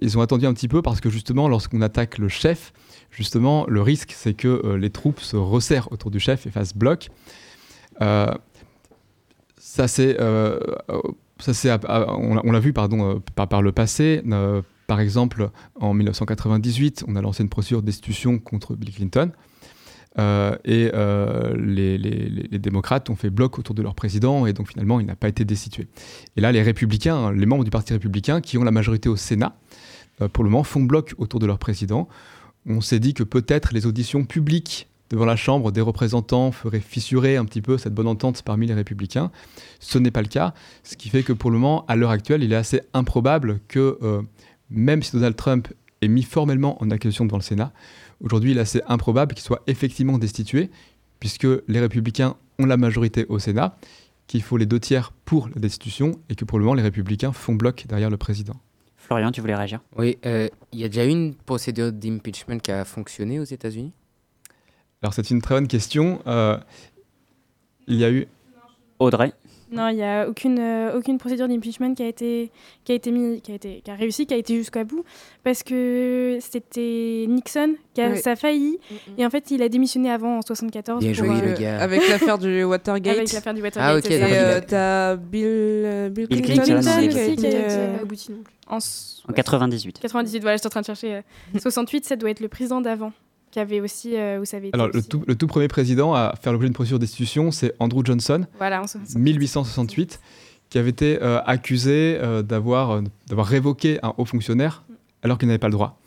[0.00, 2.72] Ils ont attendu un petit peu parce que justement, lorsqu'on attaque le chef,
[3.10, 7.08] justement, le risque, c'est que les troupes se resserrent autour du chef et fassent bloc.
[7.98, 10.16] Ça c'est,
[11.38, 14.22] ça c'est, on l'a- vu pardon par, par le passé.
[14.90, 19.30] Par exemple, en 1998, on a lancé une procédure de destitution contre Bill Clinton.
[20.18, 24.98] Euh, et euh, les, démocrates ont fait bloc autour de leur président et donc finalement
[24.98, 25.86] il n'a pas été destitué.
[26.36, 29.54] Et là les républicains, les membres du Parti républicain qui ont la majorité au Sénat,
[30.22, 32.08] euh, pour le moment font bloc autour de leur président.
[32.66, 37.36] On s'est dit que peut-être les auditions publiques devant la Chambre des représentants ferait fissurer
[37.36, 39.30] un petit peu cette bonne entente parmi les républicains.
[39.78, 42.42] Ce n'est pas le cas, ce qui fait que pour le moment, à l'heure actuelle,
[42.42, 43.96] il est assez improbable que,
[44.70, 45.68] même si Donald Trump
[46.00, 47.72] est mis formellement en accusation devant le Sénat,
[48.20, 50.70] aujourd'hui il est assez improbable qu'il soit effectivement destitué,
[51.18, 53.76] puisque les républicains ont la majorité au Sénat,
[54.26, 57.32] qu'il faut les deux tiers pour la destitution, et que pour le moment les républicains
[57.32, 58.56] font bloc derrière le président.
[58.96, 59.80] Florian, tu voulais réagir?
[59.96, 63.92] Oui, euh, il y a déjà eu une procédure d'impeachment qui a fonctionné aux États-Unis?
[65.02, 66.20] Alors c'est une très bonne question.
[66.26, 66.58] Euh,
[67.88, 68.28] il y a eu...
[68.98, 69.32] Audrey?
[69.72, 72.50] Non, il n'y a aucune, euh, aucune procédure d'impeachment qui a été
[72.84, 75.04] qui a été mis, qui a été qui a réussi, qui a été jusqu'à bout,
[75.44, 78.78] parce que c'était Nixon qui a ça a failli
[79.16, 81.80] et en fait il a démissionné avant en 74 Bien joué, euh, le gars.
[81.80, 83.16] Avec l'affaire du Watergate.
[83.16, 84.10] Avec l'affaire du Watergate, Ah, ok.
[84.10, 88.32] Et euh, t'as Bill, euh, Bill Bill Clinton, Clinton aussi aussi, qui a euh, abouti
[88.32, 88.54] non plus.
[88.66, 88.78] en
[89.28, 89.98] En 98.
[90.00, 91.14] 98, voilà, je suis en train de chercher.
[91.16, 93.12] euh, 68, ça doit être le président d'avant
[93.50, 94.68] qui avait aussi, euh, vous savez.
[94.68, 97.50] été Alors le tout, le tout premier président à faire l'objet d'une procédure de destitution,
[97.50, 99.18] c'est Andrew Johnson, Voilà, en 68.
[99.18, 100.20] 1868,
[100.68, 104.84] qui avait été euh, accusé euh, d'avoir euh, révoqué un haut fonctionnaire
[105.22, 105.98] alors qu'il n'avait pas le droit.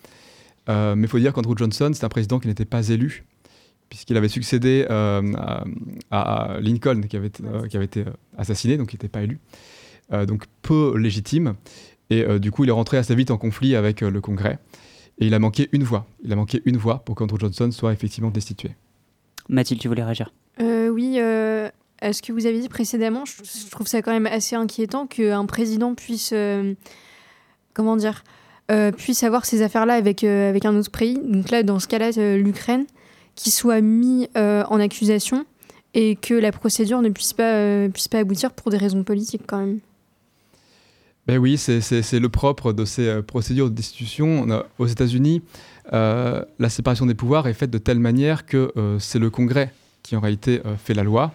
[0.69, 3.25] Euh, mais il faut dire qu'Andrew Johnson, c'est un président qui n'était pas élu,
[3.89, 5.21] puisqu'il avait succédé euh,
[6.10, 9.10] à, à Lincoln, qui avait, été- euh, qui avait été euh, assassiné, donc il n'était
[9.10, 9.39] pas élu.
[10.13, 11.56] Euh, donc peu légitime.
[12.10, 14.60] Et euh, du coup, il est rentré assez vite en conflit avec euh, le Congrès.
[15.19, 16.08] Et il a manqué une voix.
[16.23, 18.71] Il a manqué une voix pour qu'Andrew Johnson soit effectivement destitué.
[19.49, 20.34] Mathilde, tu voulais réagir?
[20.62, 21.69] Euh, oui, euh,
[22.02, 25.06] à ce que vous avez dit précédemment, je, je trouve ça quand même assez inquiétant
[25.08, 26.73] qu'un président puisse, euh,
[27.73, 28.23] comment dire,
[28.71, 31.19] euh, puisse avoir ces affaires-là avec, euh, avec un autre pays.
[31.23, 32.86] Donc là, dans ce cas-là, euh, l'Ukraine,
[33.36, 35.45] qui soit mis euh, en accusation
[35.93, 39.43] et que la procédure ne puisse pas, euh, puisse pas aboutir pour des raisons politiques
[39.47, 39.80] quand même.
[41.26, 44.46] Ben oui, c'est- le propre de ces euh, procédures de destitution.
[44.78, 45.42] Aux États-Unis,
[45.94, 49.74] euh, la séparation des pouvoirs est faite de telle manière que euh, c'est le Congrès
[50.02, 51.32] qui en réalité fait la loi.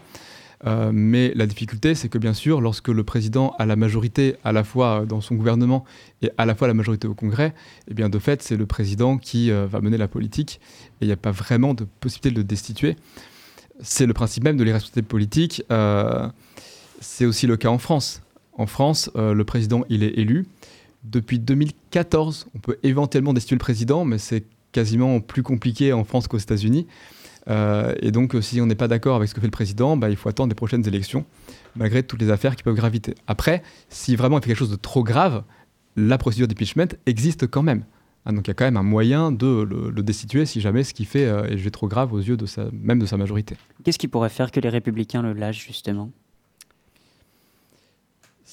[0.92, 4.62] Mais la difficulté, c'est que bien sûr, lorsque le président a la majorité à la
[4.62, 5.84] fois dans son gouvernement
[6.20, 7.54] et à la fois la majorité au Congrès,
[7.90, 10.60] eh bien de fait, c'est le président qui va mener la politique
[11.00, 12.96] et il n'y a pas vraiment de possibilité de le destituer.
[13.80, 15.62] C'est le principe même de l'irresponsabilité politique.
[17.00, 18.20] C'est aussi le cas en France.
[18.58, 20.46] En France, euh, le président, il est élu.
[21.04, 26.26] Depuis 2014, on peut éventuellement destituer le président, mais c'est quasiment plus compliqué en France
[26.26, 26.86] qu'aux États-Unis.
[27.48, 29.96] Euh, et donc, euh, si on n'est pas d'accord avec ce que fait le président,
[29.96, 31.24] bah, il faut attendre les prochaines élections,
[31.76, 33.14] malgré toutes les affaires qui peuvent graviter.
[33.28, 35.44] Après, si vraiment il fait quelque chose de trop grave,
[35.96, 37.84] la procédure d'impeachment existe quand même.
[38.26, 40.92] Hein, donc, il y a quand même un moyen de le, destituer si jamais ce
[40.92, 43.56] qu'il fait est trop grave aux yeux de même de sa majorité.
[43.84, 46.10] Qu'est-ce qui pourrait faire que les républicains le lâchent, justement?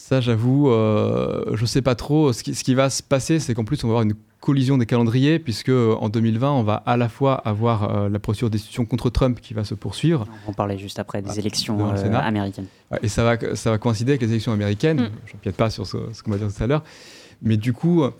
[0.07, 2.31] Ça, j'avoue, euh, je sais pas trop.
[2.31, 4.77] Ce qui, ce qui va se passer, c'est qu'en plus, on va avoir une collision
[4.77, 8.49] des calendriers, puisque euh, en 2020, on va à la fois avoir euh, la procédure
[8.49, 10.27] de destitution contre Trump qui va se poursuivre.
[10.29, 12.19] On va en parler juste après des Ah, élections euh, Sénat.
[12.19, 12.67] américaines.
[13.01, 15.01] Et ça va, ça va coïncider avec les élections américaines.
[15.01, 15.09] Mm.
[15.25, 16.83] Je n'empiète pas sur ce, ce qu'on va dire tout à l'heure.
[17.41, 18.11] Mais du coup, euh,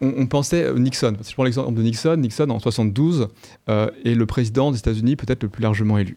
[0.00, 1.16] on, on pensait Nixon.
[1.22, 3.26] Si je prends l'exemple de Nixon, Nixon en 72
[3.68, 6.16] euh, est le président des États-Unis peut-être le plus largement élu,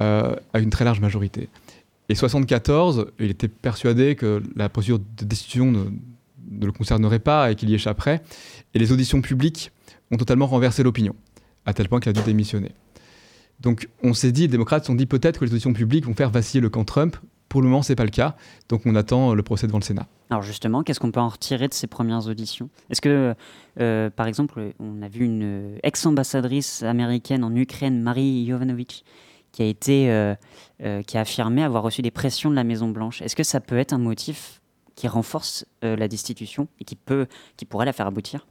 [0.00, 1.50] euh, à une très large majorité.
[2.10, 7.54] Et 74, il était persuadé que la procédure de destitution ne, le concernerait pas et
[7.54, 8.20] qu'il y échapperait.
[8.74, 9.70] Et les auditions publiques
[10.10, 11.14] ont totalement renversé l'opinion,
[11.66, 12.72] à tel point qu'il a dû démissionner.
[13.60, 16.16] Donc on s'est dit, les démocrates se sont dit peut-être que les auditions publiques vont
[16.16, 17.16] faire vaciller le camp Trump.
[17.48, 18.34] Pour le moment, c'est pas le cas.
[18.68, 20.08] Donc on attend euh, le procès devant le Sénat.
[20.30, 22.70] Alors justement, qu'est-ce qu'on peut en retirer de ces premières auditions?
[22.90, 23.36] Est-ce que,
[23.78, 29.04] euh, par exemple, on a vu une ex-ambassadrice américaine en Ukraine, Marie Jovanovic,
[29.52, 30.34] qui a été, euh,
[30.82, 33.22] euh, qui a affirmé avoir reçu des pressions de la Maison Blanche.
[33.22, 34.60] Est-ce que ça peut être un motif
[34.94, 36.96] qui renforce euh, la destitution et qui
[37.64, 38.46] pourrait la faire aboutir?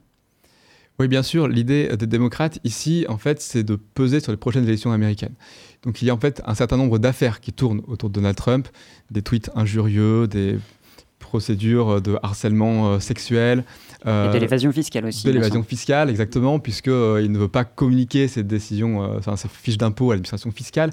[0.99, 4.65] Oui, bien sûr, l'idée des démocrates ici, en fait, c'est de peser sur les prochaines
[4.65, 5.35] élections américaines.
[5.83, 8.35] Donc il y a en fait un certain nombre d'affaires qui tournent autour de Donald
[8.35, 8.67] Trump,
[9.09, 10.57] des tweets injurieux, des
[11.19, 13.63] procédures de harcèlement sexuel.
[14.05, 18.27] Et de l'évasion fiscale aussi, De l'évasion fiscale, exactement, puisqu'il il ne veut pas communiquer
[18.27, 20.91] ses décisions, euh, enfin, ses fiches d'impôt à l'administration fiscale.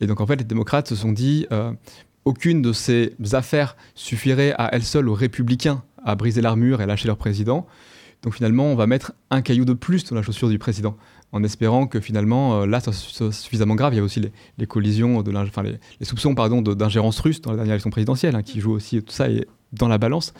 [0.00, 1.72] Et donc en fait, les démocrates se sont dit, euh,
[2.24, 6.86] aucune de ces affaires suffirait à elle seule aux républicains à briser l'armure et à
[6.86, 7.66] lâcher leur président.
[8.22, 10.96] Donc finalement, on va mettre un caillou de plus dans la chaussure du président,
[11.32, 13.92] en espérant que finalement, euh, là, ça soit suffisamment grave.
[13.94, 17.18] Il y a aussi les, les collisions, de l'ing- enfin, les, les soupçons pardon, d'ingérence
[17.20, 19.98] russe dans la dernière élection présidentielle, hein, qui jouent aussi tout ça est dans la
[19.98, 20.32] balance.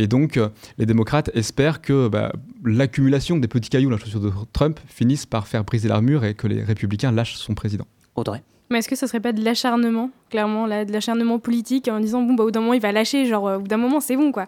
[0.00, 2.32] Et donc, euh, les démocrates espèrent que bah,
[2.64, 6.32] l'accumulation des petits cailloux dans la chaussure de Trump finisse par faire briser l'armure et
[6.32, 7.86] que les républicains lâchent son président.
[8.16, 12.00] Audrey Mais est-ce que ça serait pas de l'acharnement, clairement, là, de l'acharnement politique, en
[12.00, 13.76] disant, bon, bah, au bout d'un moment, il va lâcher, genre, euh, au bout d'un
[13.76, 14.46] moment, c'est bon, quoi.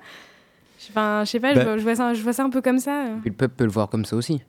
[0.89, 2.63] Enfin, je sais pas, je, Bah- vois, je vois ça, je vois ça un peu
[2.63, 3.05] comme ça.
[3.05, 3.17] euh.
[3.21, 4.41] Puis le peuple peut le voir comme ça aussi.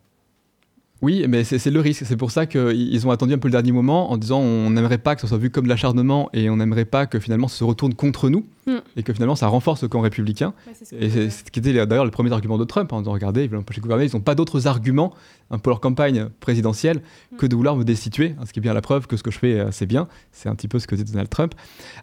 [1.03, 2.03] Oui, mais c'est le risque.
[2.05, 4.69] C'est pour ça qu'ils ils ont attendu un peu le dernier moment en disant on
[4.69, 7.47] n'aimerait pas que ça soit vu comme de l'acharnement et on n'aimerait pas que finalement
[7.47, 8.77] ça se retourne contre nous Mm.
[8.95, 10.53] et que finalement ça renforce le camp républicain.
[10.65, 12.99] Ouais, c'est ce et c'est ce qui était d'ailleurs le premier argument de Trump en
[12.99, 15.13] disant regardez, ils veulent empêcher le gouvernement, ils n'ont pas d'autres arguments
[15.51, 17.01] hein, pour leur campagne présidentielle
[17.37, 19.31] que de vouloir me destituer, hein, ce qui est bien la preuve que ce que
[19.31, 20.07] je fais euh, c'est bien.
[20.31, 21.53] C'est un petit peu ce que dit Donald Trump.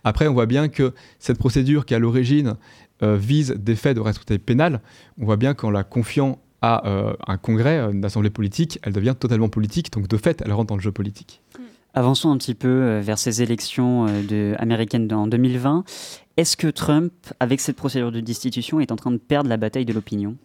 [0.04, 2.56] Après, on voit bien que cette procédure qui à l'origine
[3.02, 4.82] euh, vise des faits de responsabilité pénale,
[5.18, 8.92] on voit bien qu'en la confiant à euh, un congrès, euh, une assemblée politique, elle
[8.92, 11.40] devient totalement politique, donc de fait, elle rentre dans le jeu politique.
[11.94, 15.84] Avançons un petit peu euh, vers ces élections de- américaines en 2020.
[16.36, 19.84] Est-ce que Trump, avec cette procédure de destitution, est en train de perdre la bataille
[19.84, 20.36] de l'opinion?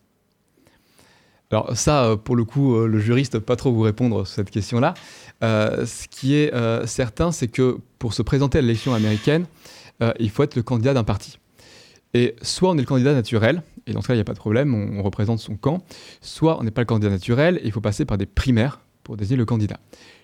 [1.52, 4.96] Alors ça, pour le coup, le juriste peut pas trop vous répondre sur cette question-là.
[5.44, 9.46] Euh, ce qui est euh, certain, c'est que pour se présenter à l'élection américaine,
[10.20, 11.40] il faut être le candidat d'un parti.
[12.16, 14.34] Et soit on est le candidat naturel, et dans ce cas, il n'y a pas
[14.34, 15.84] de problème, on, représente son camp,
[16.22, 19.18] soit on n'est pas le candidat naturel, et il faut passer par des primaires pour
[19.18, 19.82] désigner le candidat.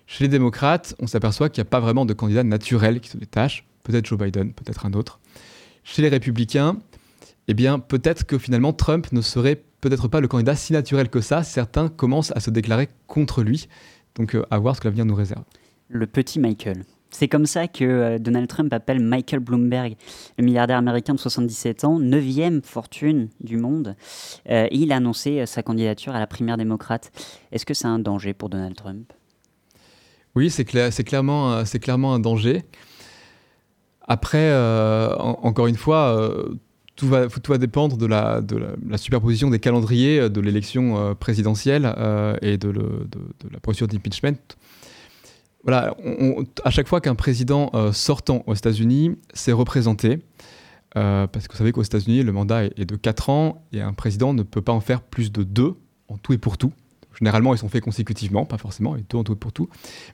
[0.08, 3.18] Chez les démocrates, on s'aperçoit qu'il n'y a pas vraiment de candidat naturel qui se
[3.18, 5.20] détache, peut-être Joe Biden, peut-être un autre.
[5.84, 6.78] Chez les républicains,
[7.50, 11.20] eh bien, peut-être que finalement Trump ne serait peut-être pas le candidat si naturel que
[11.20, 11.44] ça.
[11.44, 13.68] Certains commencent à se déclarer contre lui.
[14.16, 15.44] Donc, euh, à voir ce que l'avenir nous réserve.
[15.90, 16.86] Le petit Michael.
[17.14, 19.96] C'est comme ça que euh, Donald Trump appelle Michael Bloomberg,
[20.38, 23.96] le milliardaire américain de 77 ans, 9e fortune du monde.
[24.50, 27.12] Euh, il a annoncé euh, sa candidature à la primaire démocrate.
[27.52, 29.12] Est-ce que c'est un danger pour Donald Trump?
[30.36, 32.64] Oui, c'est clair, c'est clairement, un danger.
[34.08, 36.34] Après, en- encore une fois,
[36.96, 38.42] tout, va, dépendre de la,
[38.96, 41.86] superposition des calendriers de l'élection présidentielle
[42.42, 44.38] et de, le- de la procédure d'impeachment.
[45.64, 45.96] Voilà,
[46.64, 50.20] à chaque fois qu'un président euh, sortant aux États-Unis s'est représenté,
[50.98, 53.94] euh, parce que vous savez qu'aux États-Unis, le mandat est, de 4 ans et un
[53.94, 55.76] président ne peut pas en faire plus de 2
[56.08, 56.74] en tout et pour tout.
[57.20, 59.70] Généralement, ils sont faits consécutivement, pas forcément, deux en tout et pour tout.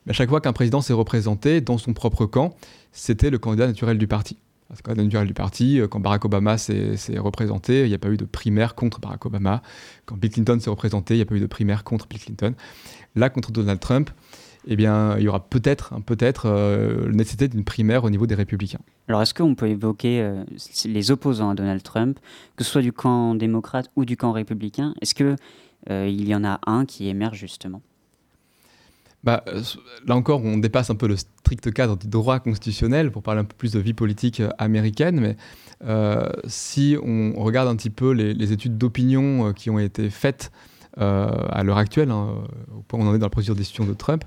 [0.05, 2.55] Mais à chaque fois qu'un président s'est représenté dans son propre camp,
[2.91, 4.37] c'était le candidat naturel du parti.
[4.69, 8.09] Le candidat naturel du parti, euh, quand Barack Obama s'est représenté, il n'y a pas
[8.09, 9.61] eu de primaire contre Barack Obama.
[10.05, 12.53] Quand Bill Clinton s'est représenté, il n'y a pas eu de primaire contre Bill Clinton.
[13.15, 14.09] Là, contre Donald Trump,
[14.69, 18.35] eh bien, il y aura peut-être, peut-être, euh, la nécessité d'une primaire au niveau des
[18.35, 18.81] républicains.
[19.07, 20.43] Alors, est-ce qu'on peut évoquer euh,
[20.85, 22.19] les opposants à Donald Trump,
[22.57, 24.93] que ce soit du camp démocrate ou du camp républicain?
[25.01, 25.35] Est-ce que
[25.89, 27.81] euh, il y en a un qui émerge justement?
[29.23, 29.61] Bah, euh,
[30.05, 33.45] là encore, on dépasse un peu le strict cadre du droit constitutionnel pour parler un
[33.45, 35.37] peu plus de vie politique américaine, mais
[35.85, 40.51] euh, si on regarde un petit peu les, les études d'opinion qui ont été faites
[40.99, 42.35] à l'heure actuelle, hein,
[42.77, 44.23] au point on en est dans la procédure destitution de Trump,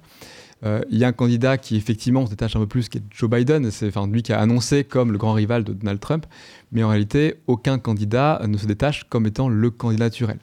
[0.62, 3.02] euh, il y a un candidat qui effectivement se détache un peu plus, qui est
[3.10, 6.26] Joe Biden, c'est lui qui a annoncé comme le grand rival de Donald Trump,
[6.70, 10.38] mais en réalité, aucun candidat ne se détache comme étant le candidat naturel.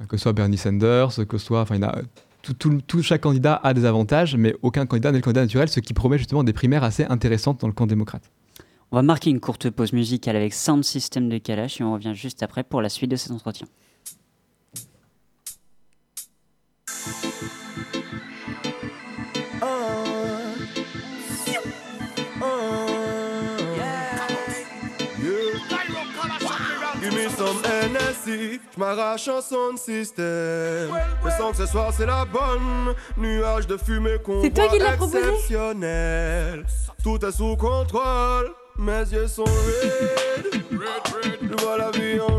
[0.00, 2.02] Euh, Que ce soit Bernie Sanders, que ce soit, il a
[2.42, 5.68] tout, tout- tout- chaque candidat a des avantages, mais aucun candidat n'est le candidat naturel,
[5.68, 8.30] ce qui promet justement des primaires assez intéressantes dans le camp démocrate.
[8.90, 12.14] On va marquer une courte pause musicale avec Sound System de Kalash et on revient
[12.14, 13.66] juste après pour la suite de cet entretien.
[27.00, 30.24] Give me some NSC, j'm'arrache un sound system.
[31.24, 34.78] Le son que ce soir c'est la bonne, nuage de fumée qu'on C'est toi voit
[34.78, 36.66] qui exceptionnel.
[37.02, 40.62] Tout est sous contrôle, mes yeux sont red.
[41.40, 42.37] Je vois la vie en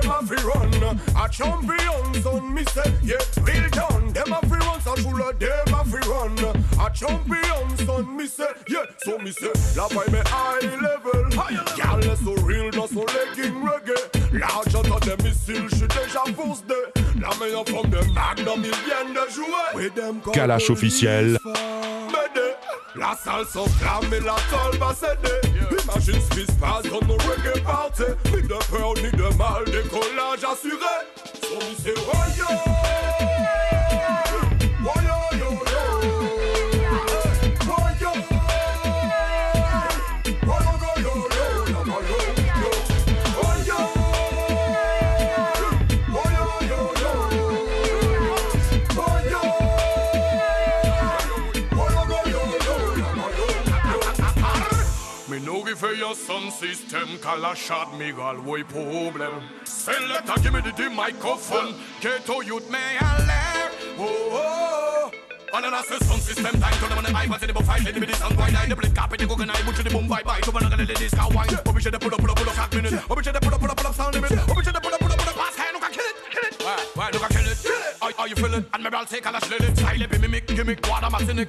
[0.00, 1.00] dem a fi run.
[1.16, 4.12] A champion son mi say, yeah, real done.
[4.16, 4.80] A fi run,
[5.16, 6.36] le dem a fi run.
[6.78, 11.28] A champion son say, yeah, so say, la vibe est high level.
[12.00, 13.98] Est so real dans son legging reggae.
[15.02, 16.76] Des missiles, j'suis déjà force de.
[17.20, 19.90] La meilleure forme de magnum, ils viennent de jouer.
[20.22, 21.38] Police officiel.
[22.98, 25.40] La salle s'enflamme et la tôle va céder.
[25.84, 28.02] Imagine ce qui se passe dans nos reggae parties.
[28.34, 30.98] Ni de peur ni de mal, décollage assuré.
[31.40, 31.96] Son c'est.
[31.96, 32.58] Royal,
[56.08, 59.42] your sound system, Kalash Admiral, why problem?
[59.64, 63.72] Say letter, give me the, the microphone, ghetto youth may alert.
[63.98, 65.12] Oh, oh.
[65.52, 67.52] And then I say, sun system, time to them on the eye, I in the
[67.52, 69.82] buffet, let me the sun why line, the blink, carpet, the cook and I, butcher
[69.82, 71.48] the boom, bye bye, so we're not gonna let this car wine.
[71.66, 72.92] Obviously, they pull up, pull up, pull up, cock minute.
[73.10, 74.32] Obviously, they pull up, pull up, pull up, sound limit.
[74.32, 75.07] Obviously, they pull up, pull up,
[75.38, 77.70] pass hand, look, I kill it, kill it, why, why, look, I kill it, kill
[77.70, 80.46] it, how, how you feeling, and maybe I'll take a lash, lily, style it, mimic,
[80.48, 81.48] gimmick, water, masinic,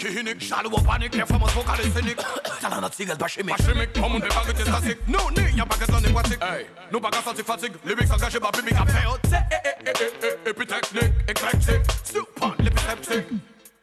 [0.00, 2.16] kihinik, shallow, panic, care from us, vocalist, cynic,
[2.60, 5.66] talent, not seagulls, bashimic, bashimic, come on, the bag, it is classic, no, nee, y'a
[5.66, 9.36] pas qu'à se aquatique, hey, no bagas anti-fatigue, lyrics engagés, bah, bibic, après, oh, t'sais,
[9.52, 13.26] eh, eh, eh, eh, eh, epitechnique, eclectic, super, lipiseptic,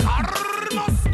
[0.04, 1.08] armas,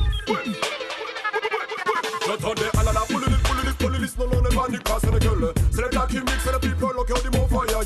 [2.26, 4.50] J'entendais à la la pour le lit, pour le lit, pour le lit, non, non,
[4.50, 5.54] les paniques, pas c'est gueule.
[5.72, 7.83] C'est le gars qui mixe, c'est le people, au cœur du mon fire.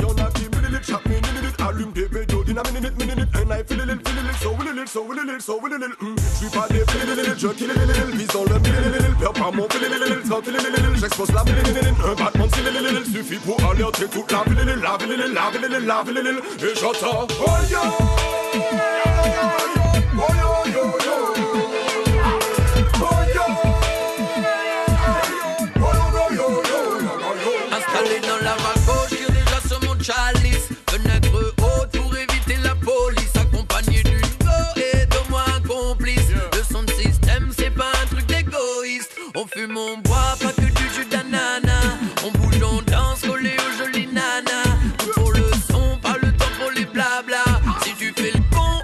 [1.68, 4.88] Allume des bédos, d'une minute, minute, and I feel it, feel it, so will it,
[4.88, 6.16] so will it, so will it, mm.
[6.36, 10.26] J'suis pas des it, je kill it, visons le mille, perds pas mon fil it,
[10.28, 11.56] sans il j'expose la ville,
[12.06, 16.04] un battement de s'il suffit pour alerter toute la ville, la ville, la ville, la
[16.04, 17.80] ville, et j'entends, oh yo,
[20.18, 21.07] oh yo, yo, yo.
[39.58, 41.98] Fume, on boit, pas que du jus d'ananas.
[42.24, 44.78] On bouge, on danse, collé aux jolies nanas.
[44.98, 47.44] Tout pour le son, pas le temps pour les blabla.
[47.84, 48.84] Si tu fais le con,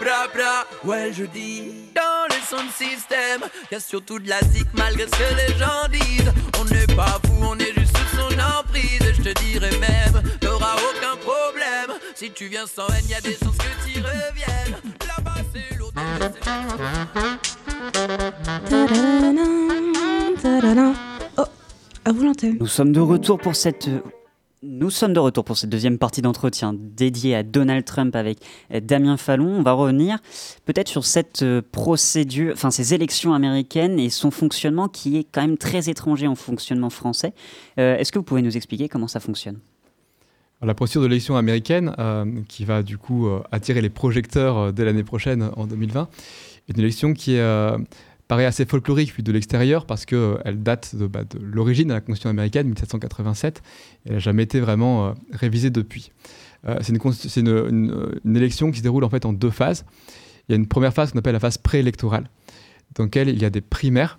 [0.00, 1.72] bra bra, ouais, je dis.
[1.94, 5.88] Dans le son système, y a surtout de la zik malgré ce que les gens
[5.90, 6.32] disent.
[6.60, 9.02] On n'est pas fou, on est juste sous son emprise.
[9.02, 11.98] Et je te dirais même, t'auras aucun problème.
[12.14, 14.76] Si tu viens sans haine, y a des chances que t'y reviennes.
[15.06, 16.00] Là-bas, c'est l'autre.
[21.36, 21.42] Oh,
[22.04, 22.56] à vous l'antenne.
[22.60, 23.90] Nous sommes de retour pour cette.
[24.62, 28.38] Nous sommes de retour pour cette deuxième partie d'entretien dédiée à Donald Trump avec
[28.72, 29.48] euh, Damien Fallon.
[29.58, 30.18] On va revenir
[30.64, 35.40] peut-être sur cette euh, procédure, enfin ces élections américaines et son fonctionnement qui est quand
[35.40, 37.32] même très étranger en fonctionnement français.
[37.80, 39.58] Euh, Est-ce que vous pouvez nous expliquer comment ça fonctionne?
[40.64, 44.72] La procédure de l'élection américaine, euh, qui va du coup euh, attirer les projecteurs euh,
[44.72, 46.08] dès l'année prochaine, en 2020,
[46.72, 47.78] est une élection qui euh,
[48.28, 52.00] paraît assez folklorique vue de l'extérieur parce qu'elle date de, bah, de l'origine de la
[52.00, 56.12] Constitution américaine, 1787, et elle n'a jamais été vraiment euh, révisée depuis.
[56.66, 56.92] Euh, c'est
[57.40, 59.84] une, élection qui se déroule en fait en deux phases.
[60.48, 62.28] Il y a une première phase qu'on appelle la phase préélectorale,
[62.94, 64.18] dans laquelle il y a des primaires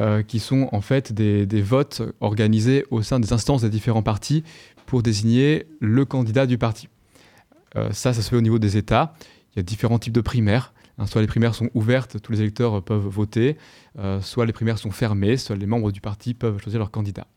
[0.00, 4.44] euh, qui sont en fait des, votes organisés au sein des instances des différents partis
[4.86, 6.88] pour désigner le candidat du parti.
[7.76, 9.14] Euh, ça, ça se fait au niveau des États.
[9.52, 10.72] Il y a différents types de primaires.
[10.98, 13.56] Hein, soit les primaires sont ouvertes, tous les électeurs euh, peuvent voter,
[13.98, 17.28] euh, soit les primaires sont fermées, soit les membres du parti peuvent choisir leur candidat.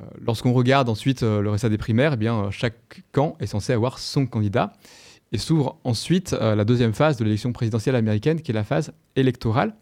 [0.00, 3.98] Euh, Lorsqu'on regarde ensuite le résultat des primaires, eh bien, chaque camp est censé avoir
[3.98, 4.72] son candidat.
[5.32, 9.74] Et s'ouvre ensuite la deuxième phase de l'élection présidentielle américaine, qui est la phase électorale.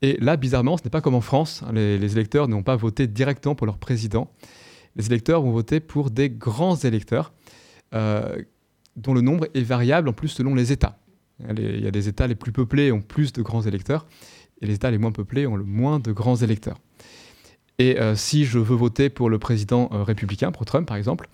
[0.00, 1.62] Et là, bizarrement, ce n'est pas comme en France.
[1.62, 4.30] hein, Les, électeurs n'ont pas voté directement pour leur président.
[4.96, 7.34] Les électeurs vont voter pour des grands électeurs,
[7.92, 10.98] dont le nombre est variable en plus selon les États.
[11.40, 14.06] Il y a des États les plus peuplés ont plus de grands électeurs,
[14.62, 16.78] et les États les moins peuplés ont le moins de grands électeurs.
[17.78, 21.28] Et euh, si je veux voter pour le président euh, républicain, pour Trump par exemple,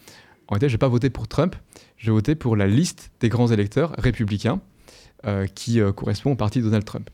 [0.49, 1.55] en réalité, je ne vais pas voter pour Trump,
[1.97, 4.61] je vais voter pour la liste des grands électeurs républicains
[5.25, 7.09] euh, qui correspond au parti Donald Trump.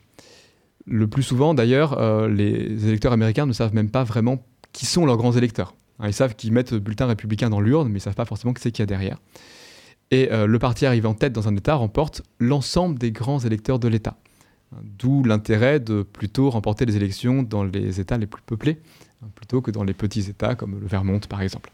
[0.87, 5.19] Le plus souvent, d'ailleurs, les électeurs américains ne savent même pas vraiment qui sont leurs
[5.19, 5.75] grands électeurs.
[5.99, 8.25] Hein, ils savent qu'ils mettent le bulletin républicain dans l'urne, mais ils ne savent pas
[8.25, 9.19] forcément qui c'est qu'il y a derrière.
[10.11, 13.79] Et euh, le parti arrivé en tête dans un État remporte l'ensemble des grands électeurs
[13.79, 14.17] de l'État.
[14.83, 18.79] D'où l'intérêt de plutôt remporter les élections dans les États les plus peuplés,
[19.23, 21.71] hein, plutôt que dans les petits États comme le Vermont par exemple.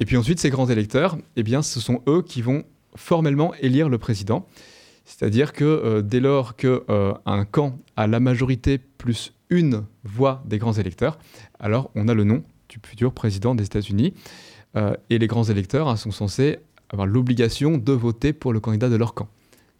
[0.00, 2.64] Et puis ensuite, ces grands électeurs, eh bien, ce sont eux qui vont
[2.96, 4.46] formellement élire le président.
[5.04, 6.80] C'est-à-dire que euh, dès lors qu'un
[7.26, 11.18] un camp a la majorité plus une voix des grands électeurs,
[11.60, 14.14] alors on a le nom du futur président des États-Unis.
[14.76, 16.58] Euh, et les grands électeurs hein, sont censés
[16.90, 19.28] avoir l'obligation de voter pour le candidat de leur camp.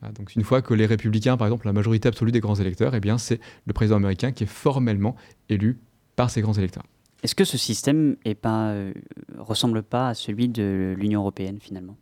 [0.02, 2.94] Ah, donc une fois que les républicains, par exemple, la majorité absolue des grands électeurs,
[2.94, 5.16] eh bien c'est le président américain qui est formellement
[5.48, 5.78] élu
[6.16, 6.84] par ces grands électeurs.
[7.22, 8.92] Est-ce que ce système est pas, euh,
[9.38, 11.96] ressemble pas à celui de l'Union européenne finalement?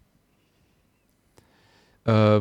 [2.08, 2.40] Euh,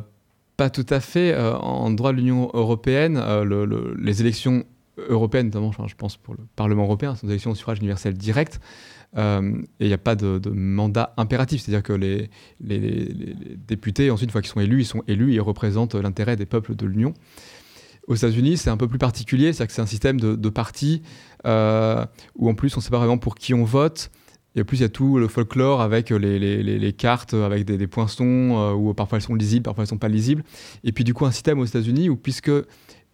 [0.58, 1.32] pas tout à fait.
[1.34, 4.66] Euh, en droit de l'Union européenne, le- le- les élections
[4.98, 8.60] européennes, notamment, je pense pour le Parlement européen, sont des élections au suffrage universel direct.
[9.18, 12.30] Euh, et il n'y a pas de, mandat impératif, c'est-à-dire que les,
[13.68, 16.76] députés, ensuite, une fois qu'ils sont élus, ils sont élus ils représentent l'intérêt des peuples
[16.76, 17.14] de l'Union.
[18.08, 21.02] Aux États-Unis, c'est un peu plus particulier, c'est-à-dire que c'est un système de, de partis
[21.46, 24.12] euh, où en plus on ne sait pas vraiment pour qui on vote
[24.56, 28.26] Et plus il y a tout le folklore avec les, cartes, avec des, poinçons,
[28.58, 30.44] euh, où parfois elles sont lisibles, parfois elles sont pas lisibles.
[30.84, 32.52] Et puis du coup un système aux États-Unis où puisque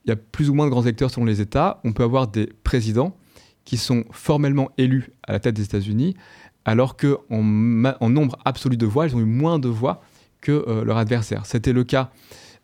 [0.07, 2.29] il y a plus ou moins de grands électeurs selon les États, on peut avoir
[2.29, 3.17] des présidents
[3.65, 6.15] qui sont formellement élus à la tête des États-Unis,
[6.63, 10.01] alors qu'en en nombre absolu de voix, ils ont eu moins de voix
[10.39, 11.45] que euh, leur adversaire.
[11.45, 12.11] C'était le cas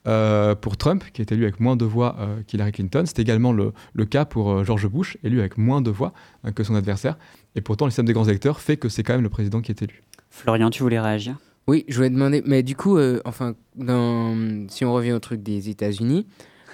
[0.08, 3.04] euh, pour Trump, qui est élu avec moins de voix euh, qu'Hillary Clinton.
[3.06, 6.14] C'est également le, le cas pour euh, George Bush, élu avec moins de voix
[6.56, 7.18] que son adversaire.
[7.56, 9.72] Et pourtant, le système des grands électeurs fait que c'est quand même le président qui
[9.72, 10.04] est élu.
[10.30, 11.38] Florian, tu voulais réagir?
[11.68, 15.42] Oui, je voulais demander, mais du coup, euh, enfin, dans, si on revient au truc
[15.44, 16.26] des États-Unis,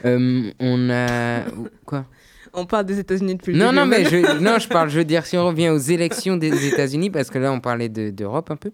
[0.05, 1.43] euh, on a.
[1.85, 2.05] Quoi?
[2.53, 3.75] On parle des États-Unis depuis le non, début.
[3.77, 6.67] non, mais je, non, je parle, je veux dire, si on revient aux élections des
[6.67, 8.71] États-Unis, parce que là, on parlait de- d'Europe un peu.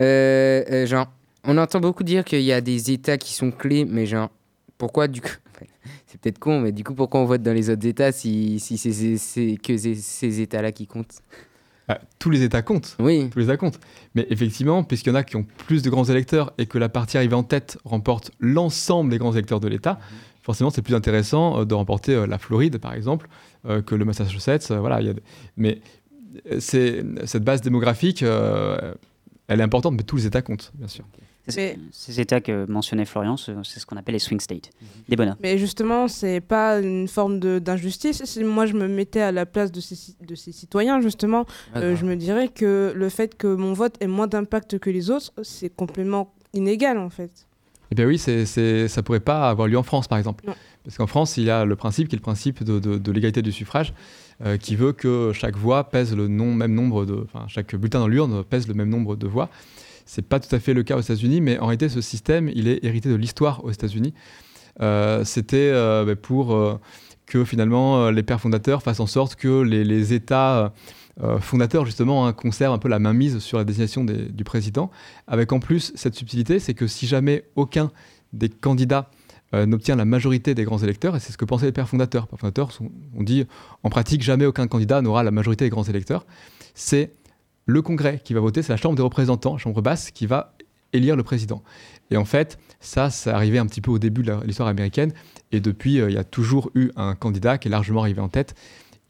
[0.00, 1.06] Euh, euh, genre,
[1.44, 4.30] on entend beaucoup dire qu'il y a des États qui sont clés, mais genre,
[4.78, 5.28] pourquoi du coup.
[6.06, 8.76] C'est peut-être con, mais du coup, pourquoi on vote dans les autres États si, si
[8.78, 11.20] c'est- que ces, ces États-là qui comptent?
[11.88, 12.96] Ah, tous les États comptent.
[13.00, 13.28] Oui.
[13.30, 13.80] Tous les États comptent.
[14.14, 16.88] Mais effectivement, puisqu'il y en a qui ont plus de grands électeurs et que la
[16.88, 19.98] partie arrivée en tête remporte l'ensemble des grands électeurs de l'État,
[20.42, 23.28] forcément, c'est plus intéressant euh, de remporter euh, la Floride, par exemple,
[23.66, 24.70] euh, que le Massachusetts.
[24.70, 25.22] euh, voilà, il y a des-
[25.56, 25.80] Mais
[26.58, 28.94] c'est- cette base démographique, euh,
[29.48, 31.04] elle est importante, mais tous les États comptent, bien sûr.
[31.48, 34.70] C'est- Ces États que mentionnait Florian, ce- c'est ce qu'on appelle les swing states,
[35.08, 35.34] des bonhommes.
[35.42, 38.24] Mais justement, c'est pas une forme de- d'injustice.
[38.24, 41.78] Si moi je me mettais à la place de ces, de ces citoyens, justement, Ah,
[41.78, 41.96] euh, grave.
[42.00, 45.32] je me dirais que le fait que mon vote ait moins d'impact que les autres,
[45.42, 47.48] c'est complètement inégal en fait.
[47.92, 50.44] Eh bien oui, c'est, c'est- ça pourrait pas avoir lieu en France, par exemple.
[50.82, 53.12] Parce qu'en France, il y a le principe qui est le principe de, de- de
[53.12, 53.92] l'égalité du suffrage,
[54.46, 57.22] euh, qui veut que chaque voix pèse le nom, même nombre de...
[57.22, 59.50] Enfin, chaque bulletin dans l'urne pèse le même nombre de voix.
[60.06, 62.66] C'est pas tout à fait le cas aux États-Unis, mais en réalité, ce système, il
[62.66, 64.14] est hérité de l'histoire aux États-Unis.
[64.80, 66.58] Euh, c'était euh, bah, pour
[67.26, 70.72] que finalement les pères fondateurs fassent en sorte que les, les États
[71.22, 74.90] euh, fondateurs justement hein, conservent un peu la mainmise sur la désignation du président,
[75.26, 77.90] avec en plus cette subtilité, c'est que si jamais aucun
[78.32, 79.10] des candidats
[79.54, 82.26] euh, n'obtient la majorité des grands électeurs, et c'est ce que pensaient les pères fondateurs.
[82.26, 83.46] Pères fondateurs sont- ont dit
[83.82, 86.24] en pratique jamais aucun candidat n'aura la majorité des grands électeurs.
[86.74, 87.12] C'est
[87.66, 90.54] le Congrès qui va voter, c'est la Chambre des représentants, Chambre basse, qui va
[90.94, 91.62] élire le président.
[92.10, 95.12] Et en fait, ça, ça arrivé un petit peu au début de l'histoire américaine,
[95.50, 98.28] et depuis, euh, il y a toujours eu un candidat qui est largement arrivé en
[98.28, 98.54] tête,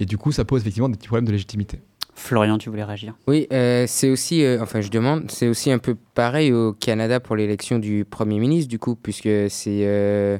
[0.00, 1.80] et du coup, ça pose effectivement des petits problèmes de légitimité.
[2.14, 5.78] Florian, tu voulais réagir Oui, euh, c'est aussi, euh, enfin je demande, c'est aussi un
[5.78, 10.38] peu pareil au Canada pour l'élection du Premier ministre, du coup, puisque c'est euh,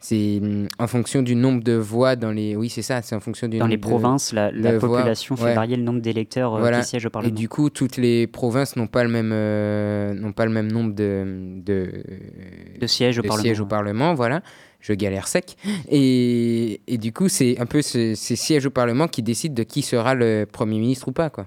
[0.00, 2.56] c'est hum, en fonction du nombre de voix dans les...
[2.56, 4.98] Oui, c'est ça, c'est en fonction du Dans les de- provinces, la, la de voix.
[4.98, 5.54] population fait Ouais.
[5.54, 6.80] varier le nombre d'électeurs Voilà.
[6.80, 7.34] qui siègent au Et Parlement.
[7.34, 9.30] du coup, toutes les provinces n'ont pas le même,
[10.20, 11.24] n'ont pas le même nombre de,
[11.64, 11.90] de,
[12.78, 13.66] De sièges au Parlement, sièges au.
[13.66, 14.42] Parlement, voilà.
[14.86, 15.56] Je galère sec.
[15.90, 19.80] Et, du coup, c'est un peu ce- ces sièges au Parlement qui décident de qui
[19.80, 21.46] sera le Premier ministre ou pas, quoi.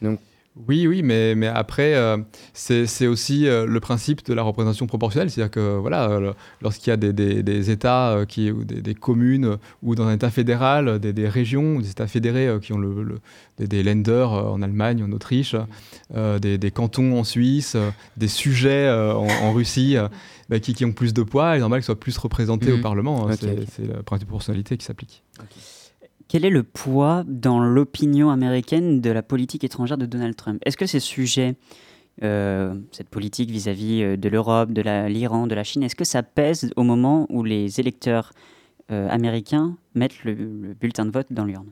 [0.00, 0.20] Donc,
[0.68, 2.18] Oui, oui, mais, mais après, euh,
[2.52, 5.30] c'est aussi euh, le principe de la représentation proportionnelle.
[5.30, 6.20] C'est-à-dire que voilà,
[6.60, 10.04] lorsqu'il y a des, des- États, euh, qui, ou des, des communes, euh, ou dans
[10.06, 13.18] un État fédéral, des, régions, des États fédérés qui ont le,
[13.58, 15.56] des, lenders en Allemagne, en Autriche,
[16.14, 17.76] des, cantons en Suisse,
[18.18, 19.96] des sujets en, Russie,
[20.52, 22.78] bah, qui, qui ont plus de poids, il est normal qu'ils soient plus représentés Mhm.
[22.78, 23.26] au Parlement.
[23.28, 23.32] hein.
[23.38, 25.22] C'est le principe de proportionnalité qui s'applique.
[26.28, 30.60] Quel est le poids dans l'opinion américaine de la politique étrangère de Donald Trump?
[30.64, 31.56] Est-ce que ces sujets,
[32.22, 36.22] euh, cette politique vis-à-vis euh, de l'Europe, de l'Iran, de la Chine, est-ce que ça
[36.22, 38.32] pèse au moment où les électeurs
[38.90, 41.68] euh, américains mettent le, le bulletin de vote dans l'urne?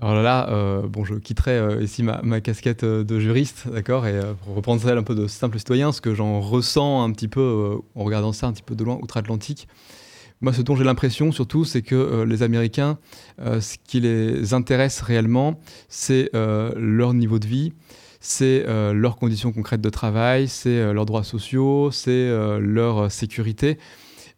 [0.00, 4.20] Alors là, euh, bon, je quitterai euh, ici ma, casquette euh, de juriste, d'accord, et
[4.44, 7.80] pour reprendre celle un peu de simple citoyen, ce que j'en ressens un petit peu
[7.96, 9.66] en regardant ça un petit peu de loin, outre-Atlantique.
[10.40, 12.98] Moi, ce dont j'ai l'impression surtout, c'est que les Américains,
[13.40, 17.72] ce qui les intéresse réellement, c'est leur niveau de vie,
[18.20, 22.30] c'est leurs conditions concrètes de travail, c'est leurs droits sociaux, c'est
[22.60, 23.78] leur sécurité.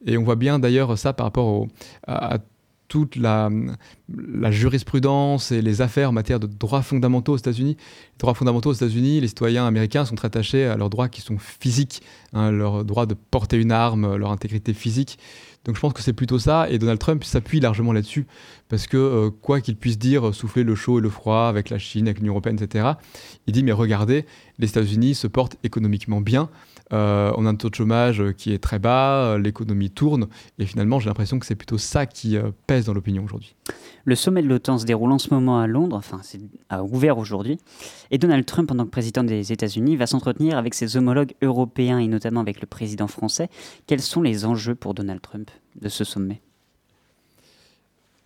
[0.07, 1.67] Et on voit bien d'ailleurs ça par rapport
[2.07, 2.39] à, à
[2.91, 3.49] toute la,
[4.51, 7.77] jurisprudence et les affaires en matière de droits fondamentaux aux États-Unis.
[7.79, 11.21] Les droits fondamentaux aux États-Unis, les citoyens américains sont très attachés à leurs droits qui
[11.21, 15.19] sont physiques, hein, leur droit de porter une arme, leur intégrité physique.
[15.65, 18.27] Donc je pense que c'est plutôt ça, et Donald Trump s'appuie largement là-dessus,
[18.69, 21.79] parce que euh, quoi qu'il puisse dire, souffler le chaud et le froid avec la
[21.79, 22.95] Chine, avec l'Union Européenne, etc.,
[23.47, 24.27] il dit, mais regardez,
[24.59, 26.49] les États-Unis se portent économiquement bien,
[26.93, 30.29] euh, on a un taux de chômage euh, qui est très bas, euh, l'économie tourne,
[30.59, 33.55] et finalement j'ai l'impression que c'est plutôt ça qui euh, pèse dans l'opinion aujourd'hui.
[34.05, 36.41] Le sommet de l'OTAN se déroule en ce moment à Londres, enfin c'est
[36.91, 37.59] ouvert aujourd'hui,
[38.11, 41.99] et Donald Trump, en tant que président des États-Unis, va s'entretenir avec ses homologues européens
[41.99, 43.49] et notamment avec le président français.
[43.87, 46.41] Quels sont les enjeux pour Donald Trump de ce sommet?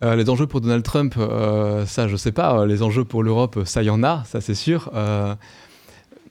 [0.03, 2.65] Euh, les enjeux pour Donald Trump, euh, ça je sais pas.
[2.65, 4.91] Les enjeux pour l'Europe, ça y en a, ça c'est sûr.
[4.93, 5.35] Euh,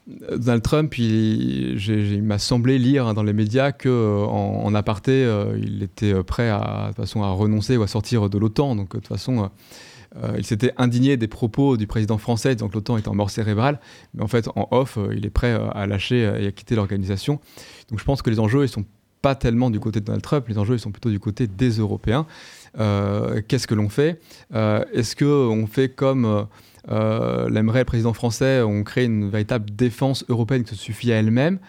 [0.07, 5.81] Donald Trump, il, m'a semblé lire dans les médias que euh, en, aparté, euh, il
[5.81, 8.75] était euh, prêt à, de façon, à renoncer ou à sortir de l'OTAN.
[8.75, 9.49] Donc de toute façon,
[10.37, 13.79] il s'était indigné des propos du président français, disant que l'OTAN était en mort cérébrale.
[14.13, 17.39] Mais en fait, en off, il est prêt à lâcher et à quitter l'organisation.
[17.89, 18.85] Donc je pense que les enjeux, ils sont
[19.21, 21.71] pas tellement du côté de Donald Trump, les enjeux ils sont plutôt du côté des
[21.79, 22.27] Européens.
[22.77, 24.21] Qu'est-ce que l'on fait?
[24.53, 26.47] Est-ce qu'on fait comme
[26.87, 31.59] l'aimerait le président français, on crée une véritable défense européenne qui se suffit à elle-même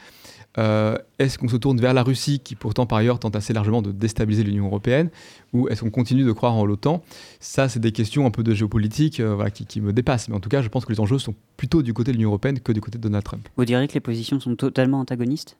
[0.58, 3.82] Euh, Est-ce qu'on se tourne vers la Russie, qui pourtant par ailleurs tente assez largement
[3.82, 5.10] de déstabiliser l'Union européenne,
[5.52, 7.02] ou est-ce qu'on continue de croire en l'OTAN?
[7.40, 10.28] Ça, c'est des questions un peu de géopolitique euh, qui, qui me dépassent.
[10.28, 12.30] Mais en tout cas, je pense que les enjeux sont plutôt du côté de l'Union
[12.30, 13.48] européenne que du côté de Donald Trump.
[13.56, 15.58] Vous diriez que les positions sont totalement antagonistes?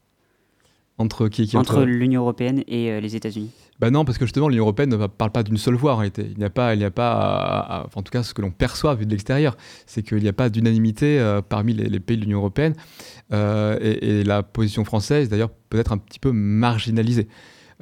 [0.98, 4.48] Entre qui, qui entre l'Union européenne et euh, les États-Unis Bah non, parce que justement,
[4.48, 6.26] l'Union européenne ne parle pas d'une seule voix en réalité.
[6.32, 8.32] Il n'y a pas, il n'y a pas à- à- enfin, en tout cas, ce
[8.32, 11.90] que l'on perçoit vu de l'extérieur, c'est qu'il n'y a pas d'unanimité euh, parmi les,
[11.90, 12.72] les pays de l'Union européenne.
[13.32, 17.28] Euh, et, et la position française, d'ailleurs, peut être un petit peu marginalisée.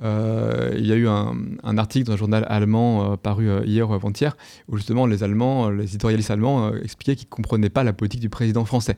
[0.03, 4.37] Il y a eu un, un article dans un journal allemand paru hier ou avant-hier
[4.67, 8.29] où justement les Allemands, les éditorialistes allemands expliquaient qu'ils ne comprenaient pas la politique du
[8.29, 8.97] président français.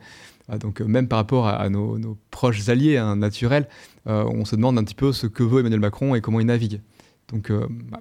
[0.49, 3.69] Ah, donc euh, même par rapport à, nos, proches alliés hein, naturels,
[4.07, 6.47] euh, on se demande un petit peu ce que veut Emmanuel Macron et comment il
[6.47, 6.81] navigue.
[7.29, 8.01] Donc euh, bah,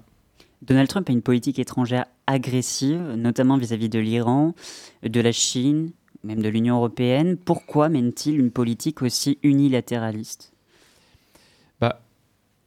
[0.62, 4.54] Donald Trump a une politique étrangère agressive, notamment vis-à-vis de l'Iran,
[5.02, 5.90] de la Chine,
[6.22, 7.36] même de l'Union européenne.
[7.36, 10.52] Pourquoi mène-t-il une politique aussi unilatéraliste?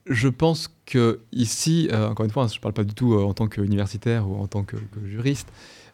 [0.09, 3.23] Je pense que ici, euh, encore une fois, je ne parle pas du tout euh,
[3.23, 5.47] en tant qu'universitaire ou en tant que, juriste,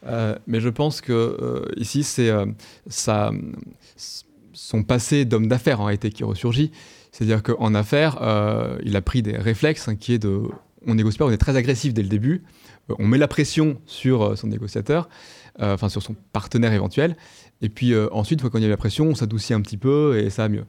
[0.08, 2.32] euh, mais je pense que ici, c'est
[4.54, 6.72] son passé d'homme d'affaires en réalité qui ressurgit.
[7.12, 8.20] C'est-à-dire qu'en affaires,
[8.84, 10.42] il a pris des réflexes hein, qui est de,
[10.86, 12.44] on négocie pas, on est très agressif dès le début,
[13.00, 15.10] on met la pression sur son négociateur,
[15.60, 17.16] enfin sur son partenaire éventuel,
[17.62, 20.20] et puis ensuite, une fois qu'on y a la pression, on s'adoucit un petit peu
[20.20, 20.66] et ça va mieux.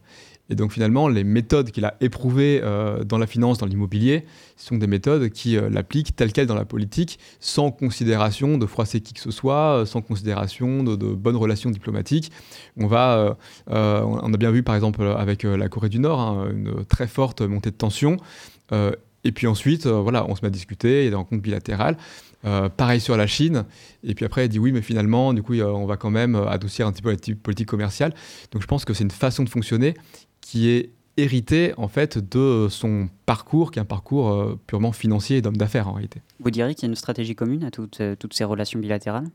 [0.48, 4.24] Et donc finalement, les méthodes qu'il a éprouvées euh, dans la finance, dans l'immobilier,
[4.56, 9.00] sont des méthodes qui euh, l'appliquent telles quelles dans la politique, sans considération de froisser
[9.00, 12.32] qui que ce soit, euh, sans considération de, bonnes relations diplomatiques.
[12.76, 13.36] On va,
[13.70, 17.06] euh, on a bien vu par exemple avec la Corée du Nord, hein, une très
[17.06, 18.16] forte montée de tension.
[19.24, 21.96] Et puis ensuite, voilà, on se met à discuter, il y a des rencontres bilatérales.
[22.76, 23.64] Pareil sur la Chine.
[24.04, 26.86] Et puis après, il dit oui, mais finalement, du coup, on va quand même adoucir
[26.86, 28.14] un petit peu la politique commerciale.
[28.52, 29.94] Donc je pense que c'est une façon de fonctionner
[30.46, 35.38] qui est héritée en fait de son parcours, qui est un parcours euh, purement financier
[35.38, 36.20] et d'homme d'affaires en réalité.
[36.38, 39.26] Vous diriez qu'il y a une stratégie commune à toutes, euh, toutes ces relations bilatérales?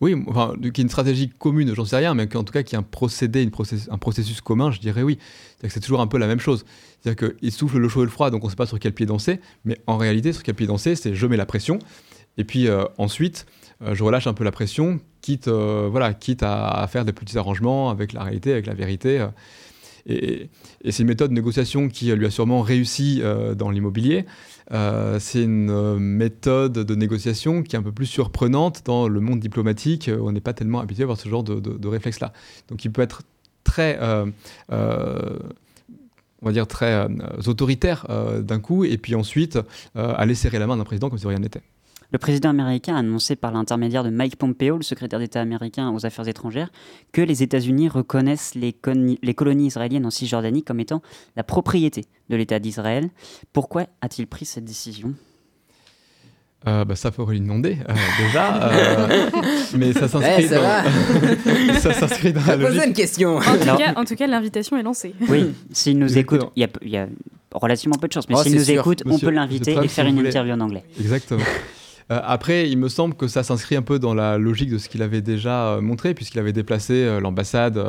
[0.00, 2.62] Oui, enfin, qu'il y ait une stratégie commune, j'en sais rien, mais qu'en tout cas
[2.62, 5.18] qu'il y ait un procédé, une process- un processus commun, je dirais oui.
[5.20, 6.64] C'est-à-dire que c'est toujours un peu la même chose.
[7.00, 8.94] C'est-à-dire qu'il souffle le chaud et le froid, donc on ne sait pas sur quel
[8.94, 11.78] pied danser, mais en réalité, sur quel pied danser, c'est je mets la pression,
[12.38, 13.44] et puis euh, ensuite,
[13.82, 17.12] euh, je relâche un peu la pression, quitte, euh, voilà, quitte à, à faire des
[17.12, 19.26] petits arrangements avec la réalité, avec la vérité.
[20.06, 20.48] Et
[20.82, 24.26] et c'est une méthode de négociation qui euh, lui a sûrement réussi euh, dans l'immobilier.
[24.72, 29.40] Euh, c'est une méthode de négociation qui est un peu plus surprenante dans le monde
[29.40, 30.08] diplomatique.
[30.08, 32.32] Euh, On n'est pas tellement habitué à voir ce genre de, de- de réflexe-là.
[32.68, 33.22] Donc il peut être
[33.64, 33.98] très,
[34.70, 37.06] on va dire très
[37.46, 38.06] autoritaire
[38.42, 39.58] d'un coup, et puis ensuite
[39.94, 41.62] aller serrer la main d'un président comme si rien n'était.
[42.12, 46.06] Le président américain a annoncé par l'intermédiaire de Mike Pompeo, le secrétaire d'État américain aux
[46.06, 46.70] Affaires étrangères,
[47.12, 51.02] que les États-Unis reconnaissent les, colonies israéliennes en Cisjordanie comme étant
[51.36, 53.08] la propriété de l'État d'Israël.
[53.52, 55.14] Pourquoi a-t-il pris cette décision?
[56.66, 57.94] Euh, bah, ça faudrait lui demander euh,
[58.26, 59.30] déjà, euh,
[59.76, 62.86] mais ça s'inscrit Eh, ça dans, ça s'inscrit dans la Posez logique.
[62.86, 63.36] une question.
[63.36, 65.14] En tout Alors- cas, en tout cas, l'invitation est lancée.
[65.28, 66.40] Oui, s'il nous Exactement.
[66.44, 67.06] écoute, il y a, il y a
[67.52, 68.80] relativement peu de chance, mais Oh, s'il nous sûr.
[68.80, 70.28] écoute, on peut l'inviter et faire une voulez.
[70.30, 70.84] interview en anglais.
[70.98, 71.42] Exactement.
[72.10, 74.88] Euh, après, il me semble que ça s'inscrit un peu dans la logique de ce
[74.88, 77.82] qu'il avait déjà euh, montré, puisqu'il avait déplacé euh, l'ambassade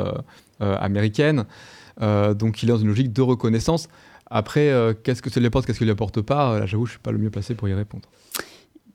[0.60, 1.44] américaine.
[2.00, 3.88] Donc, il est dans une logique de reconnaissance.
[4.30, 4.70] Après,
[5.04, 6.58] qu'est-ce que ça lui apporte, qu'est-ce que ça lui apporte pas?
[6.58, 8.08] Là, j'avoue, je suis pas le mieux placé pour y répondre.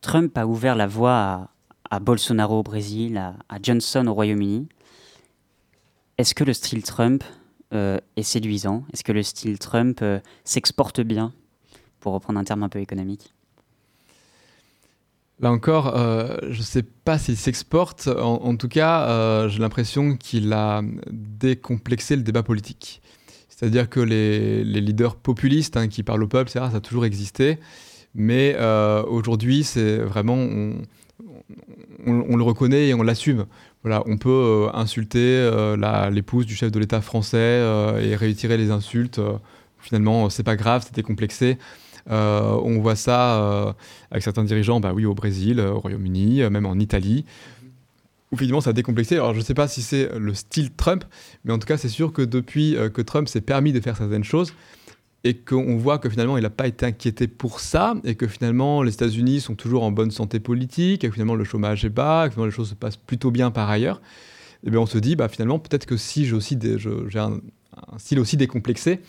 [0.02, 1.52] Trump a ouvert la voie
[1.90, 4.68] à, Bolsonaro au Brésil, à, Johnson au Royaume-Uni.
[6.18, 7.24] Est-ce que le style Trump
[7.72, 8.84] est séduisant?
[8.92, 10.04] Est-ce que le style Trump
[10.44, 11.32] s'exporte bien?
[12.00, 13.34] Pour reprendre un terme un peu économique.
[15.42, 18.08] Là encore, euh, je ne sais pas s'il s'exporte.
[18.08, 23.02] En, tout cas, euh, j'ai l'impression qu'il a décomplexé le débat politique.
[23.50, 27.58] C'est-à-dire que les, leaders populistes hein, qui parlent au peuple, ça a toujours existé.
[28.14, 30.36] Mais euh, aujourd'hui, c'est vraiment.
[32.06, 33.46] On, le reconnaît et on l'assume.
[33.84, 35.50] Voilà, on peut insulter
[36.12, 37.64] l'épouse du chef de l'État français
[38.02, 39.22] et réitérer les insultes.
[39.80, 41.58] Finalement, c'est pas grave, c'est décomplexé.
[42.10, 43.74] Euh, on voit ça euh,
[44.10, 47.26] avec certains dirigeants, bah oui, au Brésil, euh, au Royaume-Uni, même en Italie.
[48.32, 49.16] Où finalement, ça a décomplexé.
[49.16, 51.04] Alors, je ne sais pas si c'est le style Trump,
[51.43, 54.24] mais en tout cas, c'est sûr que depuis que Trump s'est permis de faire certaines
[54.24, 54.54] choses,
[55.24, 58.82] et qu'on voit que finalement il n'a pas été inquiété pour ça et que finalement
[58.82, 62.26] les États-Unis sont toujours en bonne santé politique et que finalement le chômage est bas,
[62.26, 64.02] et que finalement les choses se passent plutôt bien par ailleurs,
[64.66, 67.39] et bien on se dit bah finalement peut-être que si j'ai aussi j'ai un
[67.97, 68.99] style aussi décomplexé,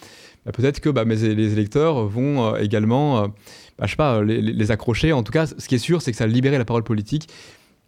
[0.45, 3.27] bah, peut-être que bah, les électeurs vont euh, également, euh,
[3.79, 5.13] bah, je sais pas, les, les- accrocher.
[5.13, 7.29] En tout cas, ce qui est sûr, c'est que ça a libéré la parole politique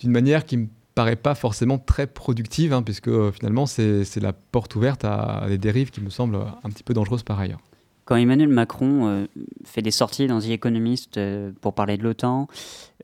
[0.00, 4.32] d'une manière qui me paraît pas forcément très productive, hein, puisque euh, finalement c'est la
[4.32, 7.60] porte ouverte à, des dérives qui me semblent un petit peu dangereuses par ailleurs.
[8.04, 9.26] Quand Emmanuel Macron euh,
[9.64, 12.48] fait des sorties dans The Economist euh, pour parler de l'OTAN,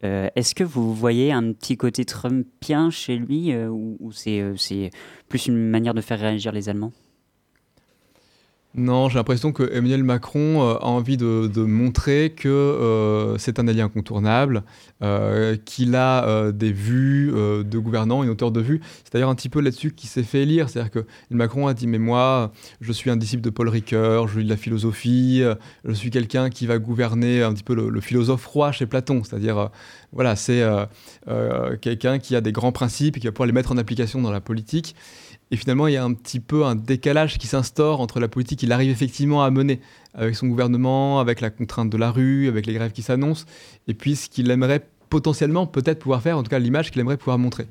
[0.05, 3.97] euh, est-ce que vous voyez un petit côté trumpien chez lui euh, ou,
[4.27, 4.91] euh, c'est
[5.29, 6.93] plus une manière de faire réagir les Allemands?
[8.77, 13.67] Non, j'ai l'impression que Emmanuel Macron euh, a envie de, montrer que euh, c'est un
[13.67, 14.63] allié incontournable,
[15.03, 18.81] euh, qu'il a des vues de gouvernant, une hauteur de vue.
[19.03, 20.69] C'est d'ailleurs un petit peu là-dessus qu'il s'est fait élire.
[20.69, 24.39] C'est-à-dire que Macron a dit Mais moi, je suis un disciple de Paul Ricoeur, je
[24.39, 25.43] lis de la philosophie,
[25.85, 29.25] je suis quelqu'un qui va gouverner un petit peu le, philosophe roi chez Platon.
[29.25, 29.71] C'est-à-dire,
[30.13, 30.65] voilà, c'est
[31.81, 34.31] quelqu'un qui a des grands principes et qui va pouvoir les mettre en application dans
[34.31, 34.95] la politique.
[35.51, 38.61] Et finalement, il y a un petit peu un décalage qui s'instaure entre la politique
[38.61, 39.81] qu'il arrive effectivement à mener
[40.15, 43.47] avec son gouvernement, avec la contrainte de la rue, avec les grèves qui s'annoncent,
[43.89, 47.17] et puis ce qu'il aimerait potentiellement peut-être pouvoir faire, en tout cas l'image qu'il aimerait
[47.17, 47.67] pouvoir montrer.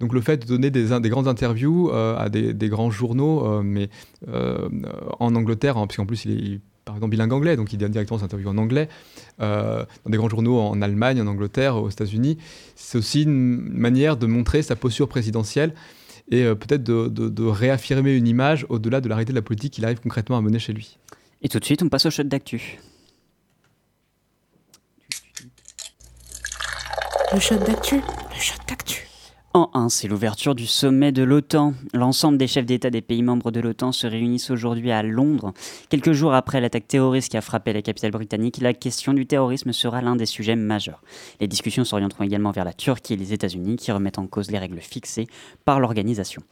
[0.00, 3.90] Donc le fait de donner des, grandes interviews euh, à des, grands journaux, euh, mais
[4.28, 4.68] euh,
[5.20, 8.18] en Angleterre, hein, puisqu'en plus il est par exemple bilingue anglais, donc il donne directement
[8.18, 8.88] ses interviews en anglais,
[9.38, 12.36] dans des grands journaux en Allemagne, en Angleterre, aux États-Unis,
[12.76, 15.72] c'est aussi une manière de montrer sa posture présidentielle
[16.30, 19.42] et euh, peut-être de, de- de réaffirmer une image au-delà de la réalité de la
[19.42, 20.98] politique qu'il arrive concrètement à mener chez lui.
[21.42, 22.78] Et tout de suite, on passe au shot d'actu.
[27.32, 27.96] Le shot d'actu.
[27.96, 29.06] Le shot d'actu.
[29.56, 31.74] En 1, c'est l'ouverture du sommet de l'OTAN.
[31.92, 35.54] L'ensemble des chefs d'État des pays membres de l'OTAN se réunissent aujourd'hui à Londres.
[35.90, 39.72] Quelques jours après l'attaque terroriste qui a frappé la capitale britannique, la question du terrorisme
[39.72, 41.04] sera l'un des sujets majeurs.
[41.40, 44.58] Les discussions s'orienteront également vers la Turquie et les États-Unis qui remettent en cause les
[44.58, 45.28] règles fixées
[45.64, 46.42] par l'organisation.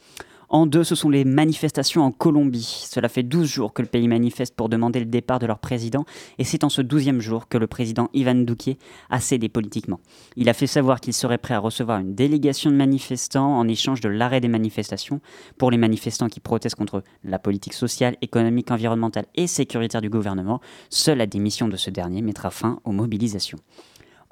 [0.53, 2.85] En deux, ce sont les manifestations en Colombie.
[2.87, 6.05] Cela fait 12 jours que le pays manifeste pour demander le départ de leur président,
[6.37, 8.77] et c'est en ce 12e jour que le président Ivan Duque
[9.09, 9.99] a cédé politiquement.
[10.35, 13.99] Il a fait savoir qu'il serait prêt à recevoir une délégation de manifestants en échange
[13.99, 15.21] de l'arrêt des manifestations
[15.57, 20.61] pour les manifestants qui protestent contre la politique sociale, économique, environnementale et sécuritaire du gouvernement.
[20.91, 23.57] Seule la démission de ce dernier mettra fin aux mobilisations.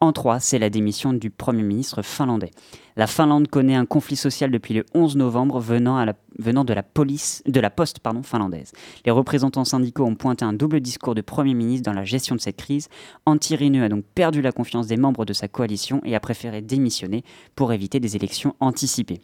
[0.03, 2.49] En 3, c'est la démission du Premier ministre finlandais.
[2.97, 7.59] La Finlande connaît un conflit social depuis le 11 novembre venant, de, la police, de
[7.59, 8.73] la poste finlandaise.
[9.05, 12.41] Les représentants syndicaux ont pointé un double discours de Premier ministre dans la gestion de
[12.41, 12.89] cette crise.
[13.25, 16.61] Antti Rinne a donc perdu la confiance des membres de sa coalition et a préféré
[16.61, 17.23] démissionner
[17.55, 19.21] pour éviter des élections anticipées.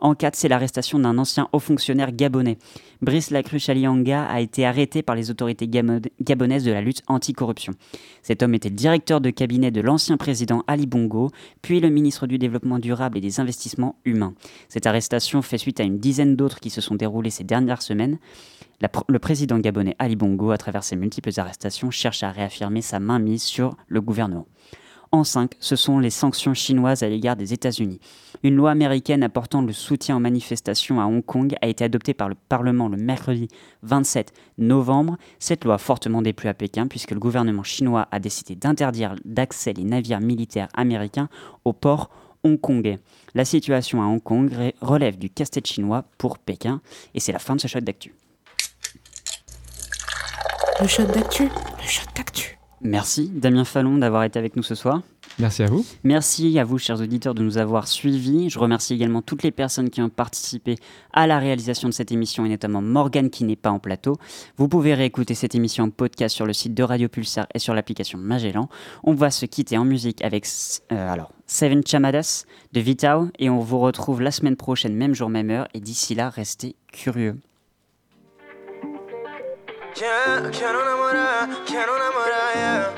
[0.00, 2.56] En 4, c'est l'arrestation d'un ancien haut fonctionnaire gabonais.
[3.02, 7.74] Brice Lacruche Alianga a été arrêté par les autorités gabonaises de la lutte anticorruption.
[8.22, 11.30] Cet homme était directeur de cabinet de l'ancien président Ali Bongo,
[11.62, 14.34] puis le ministre du Développement durable et des investissements humains.
[14.68, 18.18] Cette arrestation fait suite à une dizaine d'autres qui se sont déroulées ces dernières semaines.
[19.08, 23.42] Le président gabonais Ali Bongo, à travers ses multiples arrestations, cherche à réaffirmer sa mainmise
[23.42, 24.46] sur le gouvernement.
[25.12, 27.98] En 5, ce sont les sanctions chinoises à l'égard des États-Unis.
[28.44, 32.28] Une loi américaine apportant le soutien aux manifestations à Hong Kong a été adoptée par
[32.28, 33.48] le Parlement le mercredi
[33.82, 35.16] 27 novembre.
[35.40, 39.72] Cette loi a fortement déplu à Pékin puisque le gouvernement chinois a décidé d'interdire d'accès
[39.72, 41.28] les navires militaires américains
[41.64, 42.10] au port
[42.44, 43.00] hongkongais.
[43.34, 44.48] La situation à Hong Kong
[44.80, 46.80] relève du casse-tête chinois pour Pékin
[47.14, 48.14] et c'est la fin de ce shot d'actu.
[50.80, 51.48] Le shot d'actu.
[51.48, 52.59] Le shot d'actu.
[52.82, 55.02] Merci Damien Fallon d'avoir été avec nous ce soir.
[55.38, 55.84] Merci à vous.
[56.02, 58.48] Merci à vous, chers auditeurs, de nous avoir suivis.
[58.48, 60.76] Je remercie également toutes les personnes qui ont participé
[61.12, 64.16] à la réalisation de cette émission et notamment Morgane qui n'est pas en plateau.
[64.56, 67.74] Vous pouvez réécouter cette émission en podcast sur le site de Radio Pulsar et sur
[67.74, 68.68] l'application Magellan.
[69.04, 70.46] On va se quitter en musique avec
[70.92, 75.28] euh, alors Seven Chamadas de Vitao et on vous retrouve la semaine prochaine, même jour,
[75.28, 75.68] même heure.
[75.74, 77.36] Et d'ici là, restez curieux.
[79.96, 82.90] Yeah, quiero enamorar, quiero enamorar, yeah.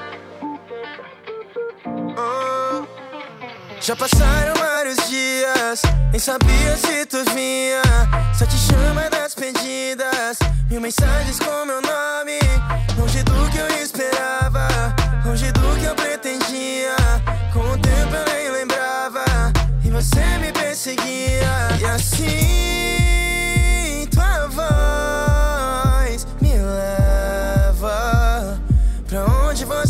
[2.16, 2.86] Oh.
[3.80, 7.82] Já passaram vários dias, nem sabia se tu vinha.
[8.38, 10.38] Só te chama das pedidas,
[10.70, 12.38] mil mensagens com meu nome.
[12.98, 14.68] Longe do que eu esperava,
[15.24, 16.94] longe do que eu pretendia.
[17.52, 19.24] Com o tempo eu nem lembrava,
[19.84, 21.68] e você me perseguia.
[21.80, 22.28] E assim,
[24.10, 25.31] tua voz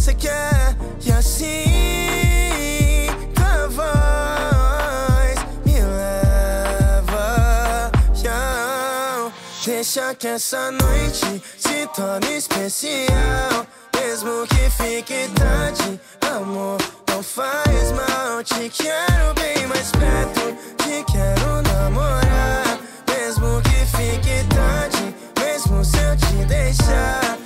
[0.02, 0.76] você quer
[1.06, 7.22] e assim tua voz me leva.
[9.64, 16.00] Deixa que essa noite se torne especial, mesmo que fique tarde,
[16.34, 16.78] amor.
[17.08, 22.76] Não faz mal, te quero bem mais perto, te quero namorar,
[23.08, 27.41] mesmo que fique tarde, mesmo se eu te deixar.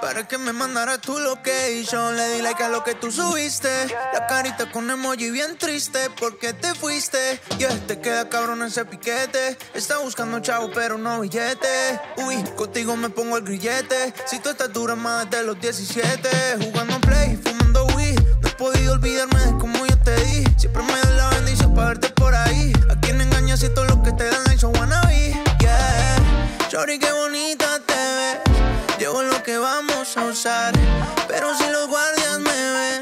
[0.00, 2.16] Para que me mandara tu location.
[2.16, 3.86] Le di like a lo que tú subiste.
[4.12, 7.40] La carita con emoji bien triste, porque te fuiste.
[7.58, 9.56] Y te queda cabrón ese piquete.
[9.74, 12.00] Está buscando chavo, pero no billete.
[12.16, 14.12] Uy, contigo me pongo el grillete.
[14.26, 16.28] Si tú estás dura más de los 17,
[16.62, 18.18] jugando play, fumando weed.
[18.40, 20.44] No he podido olvidarme de cómo yo te di.
[20.56, 22.72] Siempre me da la bendición para verte por ahí.
[22.90, 25.34] A quien engañas y todo lo que te dan, like so wanna be.
[25.60, 26.68] Yeah.
[26.70, 28.63] Shorty, qué bonita te ves.
[29.04, 30.72] Llevo lo que vamos a usar.
[31.28, 33.00] Pero si los guardias me ven,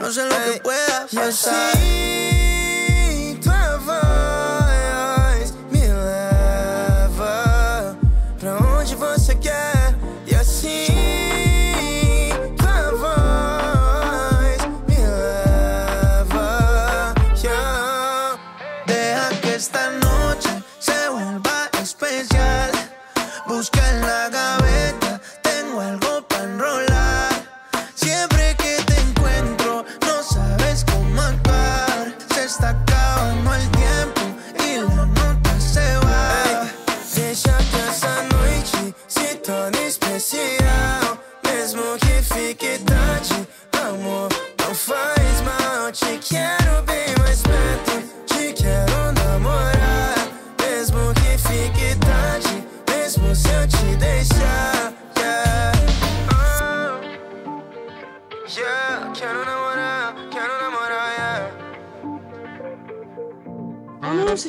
[0.00, 1.72] no sé lo que pueda pasar.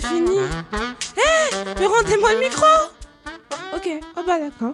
[0.10, 0.40] Fini.
[1.18, 2.66] Eh Mais rendez-moi le micro
[3.76, 4.74] Ok, oh bah d'accord.